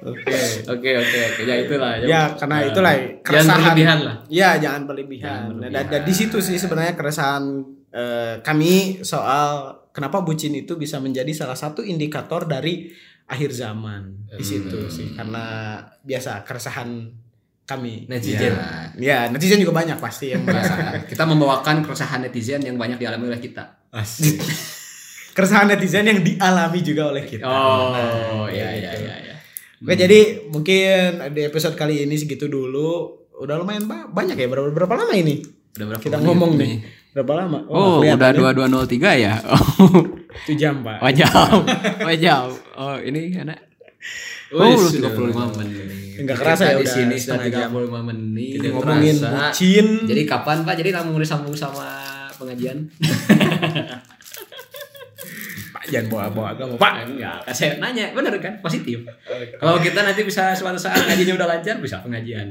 [0.00, 0.32] Oke.
[0.66, 3.56] oke oke oke ya itulah Ya, karena itulah Jangan keresahan.
[3.58, 4.16] berlebihan lah.
[4.26, 5.24] Iya, jangan berlebihan.
[5.26, 5.72] Jangan Nah, berlebihan.
[5.74, 7.44] dan, dan di situ sih sebenarnya keresahan
[7.90, 12.90] eh, kami soal kenapa bucin itu bisa menjadi salah satu indikator dari
[13.26, 14.26] akhir zaman.
[14.28, 14.90] Di situ Hmm.
[14.90, 15.44] sih karena
[16.00, 16.88] biasa keresahan
[17.62, 18.06] kami.
[18.06, 18.50] netizen
[18.96, 20.74] Ya, netizen juga banyak pasti yang merasa.
[20.74, 23.86] Nah, kita membawakan keresahan netizen yang banyak dialami oleh kita.
[23.90, 24.38] asik
[25.30, 27.46] Keresahan netizen yang dialami juga oleh kita.
[27.46, 29.34] Oh, iya iya iya iya.
[29.78, 33.14] Oke, jadi mungkin di episode kali ini segitu dulu.
[33.38, 34.44] Udah lumayan ba- banyak ya.
[34.44, 35.40] Berapa, berapa lama ini?
[35.72, 36.72] Udah berapa Kita ngomong nih?
[37.10, 37.58] Berapa lama?
[37.66, 38.54] Oh, nggak udah ya.
[38.86, 39.34] 2203 ya.
[39.50, 39.98] Oh,
[40.46, 41.02] Itu jam, Pak.
[41.02, 41.62] oh jauh.
[42.78, 42.94] Oh.
[42.94, 43.58] Oh, ini enak.
[44.50, 45.86] Oh, Wih, udah sudah 35 menit.
[46.20, 47.68] Enggak kerasa ya di udah sini setengah sudah jam.
[47.70, 48.52] 35 menit.
[48.56, 49.30] Tidak Ngomongin kerasa.
[49.50, 49.86] bucin.
[50.06, 50.74] Jadi kapan Pak?
[50.78, 51.86] Jadi langsung disambung sama
[52.34, 52.78] pengajian?
[55.70, 56.94] Pak jangan bawa-bawa agama, Pak.
[57.06, 58.58] Enggak, kan saya nanya, bener kan?
[58.58, 59.06] Positif.
[59.56, 62.50] Kalau kita nanti bisa suatu saat ngajinya udah lancar, bisa pengajian.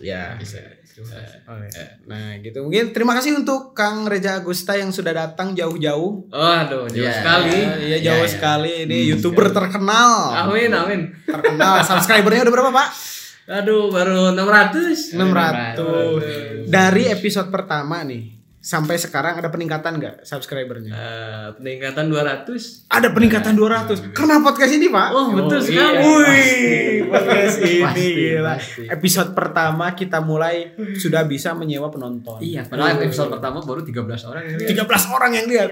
[0.00, 0.36] Ya.
[0.36, 0.60] Bisa.
[1.00, 1.84] Oke.
[2.04, 2.64] Nah, gitu.
[2.64, 6.26] Mungkin terima kasih untuk Kang Reza Agusta yang sudah datang jauh-jauh.
[6.28, 7.12] Aduh, jauh Iya.
[7.14, 7.58] sekali.
[7.84, 8.30] Iya, jauh Ya, ya.
[8.30, 8.72] sekali.
[8.84, 10.12] Ini YouTuber terkenal.
[10.44, 11.00] Amin, amin.
[11.22, 11.82] Terkenal.
[11.88, 12.88] Subscribernya udah berapa, Pak?
[13.48, 15.16] Aduh, baru 600.
[15.16, 16.66] 600.
[16.66, 18.37] Dari episode pertama nih
[18.68, 20.92] sampai sekarang ada peningkatan nggak subscribernya?
[20.92, 22.84] Eh, peningkatan 200.
[22.92, 24.12] Ada peningkatan 200.
[24.12, 25.08] Karena podcast ini, Pak.
[25.16, 25.68] Oh, betul iya.
[25.72, 25.96] sekali.
[26.04, 28.42] Wih, podcast ini Pasti, gila.
[28.44, 28.82] pasti.
[28.92, 32.44] Episode pertama kita mulai sudah bisa menyewa penonton.
[32.44, 34.84] Iya, padahal episode pertama baru 13 orang yang lihat.
[34.84, 35.70] 13 orang yang lihat.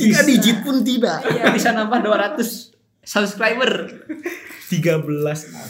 [0.00, 1.20] Tiga digit pun tidak.
[1.28, 2.40] Iya, bisa nambah 200
[3.04, 4.00] subscriber.
[4.70, 5.02] 13.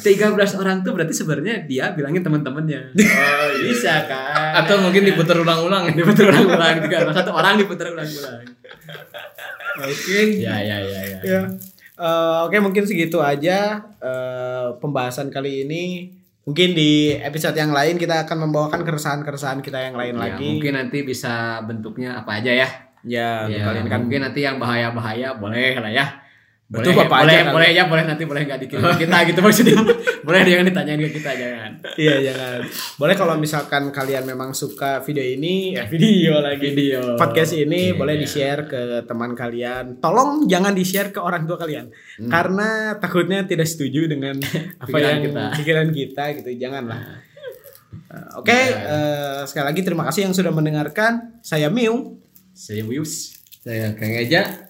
[0.04, 2.92] 13 orang tuh berarti sebenarnya dia bilangin teman-temannya.
[3.00, 4.60] Oh, bisa kan?
[4.60, 5.88] Atau mungkin diputar ulang-ulang.
[5.98, 7.08] diputar ulang-ulang juga.
[7.10, 8.44] Satu orang diputar ulang-ulang.
[9.80, 10.20] Oke.
[10.44, 11.18] Ya, ya, ya, ya.
[11.24, 11.40] Ya.
[11.96, 16.12] Eh, Oke mungkin segitu aja eh, pembahasan kali ini.
[16.44, 20.48] Mungkin di episode yang lain kita akan membawakan keresahan-keresahan kita yang lain Ya, lagi.
[20.50, 22.68] mungkin nanti bisa bentuknya apa aja ya.
[23.00, 26.19] Ya, Ya, kalian kan mungkin nanti yang bahaya-bahaya boleh lah ya.
[26.70, 29.74] Betul, boleh, Bapak boleh, aja boleh ya, boleh nanti boleh nggak dikirim kita gitu maksudnya.
[30.26, 31.70] boleh dia yang ditanyain ke kita jangan.
[31.98, 32.58] Iya jangan.
[32.94, 37.18] Boleh kalau misalkan kalian memang suka video ini, ya video lagi Video.
[37.18, 38.22] podcast ini Iya, boleh iya.
[38.22, 39.98] di share ke teman kalian.
[39.98, 41.90] Tolong jangan di share ke orang tua kalian,
[42.30, 44.38] karena takutnya tidak setuju dengan
[44.78, 44.94] apa Hmm.
[44.94, 45.44] Pikiran yang kita.
[45.58, 46.50] pikiran kita gitu.
[46.54, 47.00] Janganlah.
[48.10, 51.42] Uh, Oke, eh, sekali lagi terima kasih yang sudah mendengarkan.
[51.42, 52.22] Saya Miu.
[52.54, 53.42] Saya Wius.
[53.58, 54.69] Saya Kang Eja.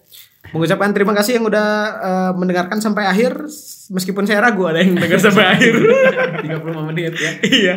[0.51, 1.69] Mengucapkan terima kasih yang udah
[2.01, 3.47] eh, mendengarkan sampai akhir,
[3.93, 5.75] meskipun saya ragu ada yang dengar sampai akhir.
[6.49, 7.31] 35 menit ya.
[7.45, 7.75] Iya.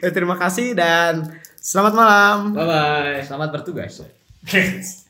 [0.00, 1.28] Eh, terima kasih dan
[1.60, 2.36] selamat malam.
[2.56, 3.20] Bye bye.
[3.20, 4.00] Selamat bertugas.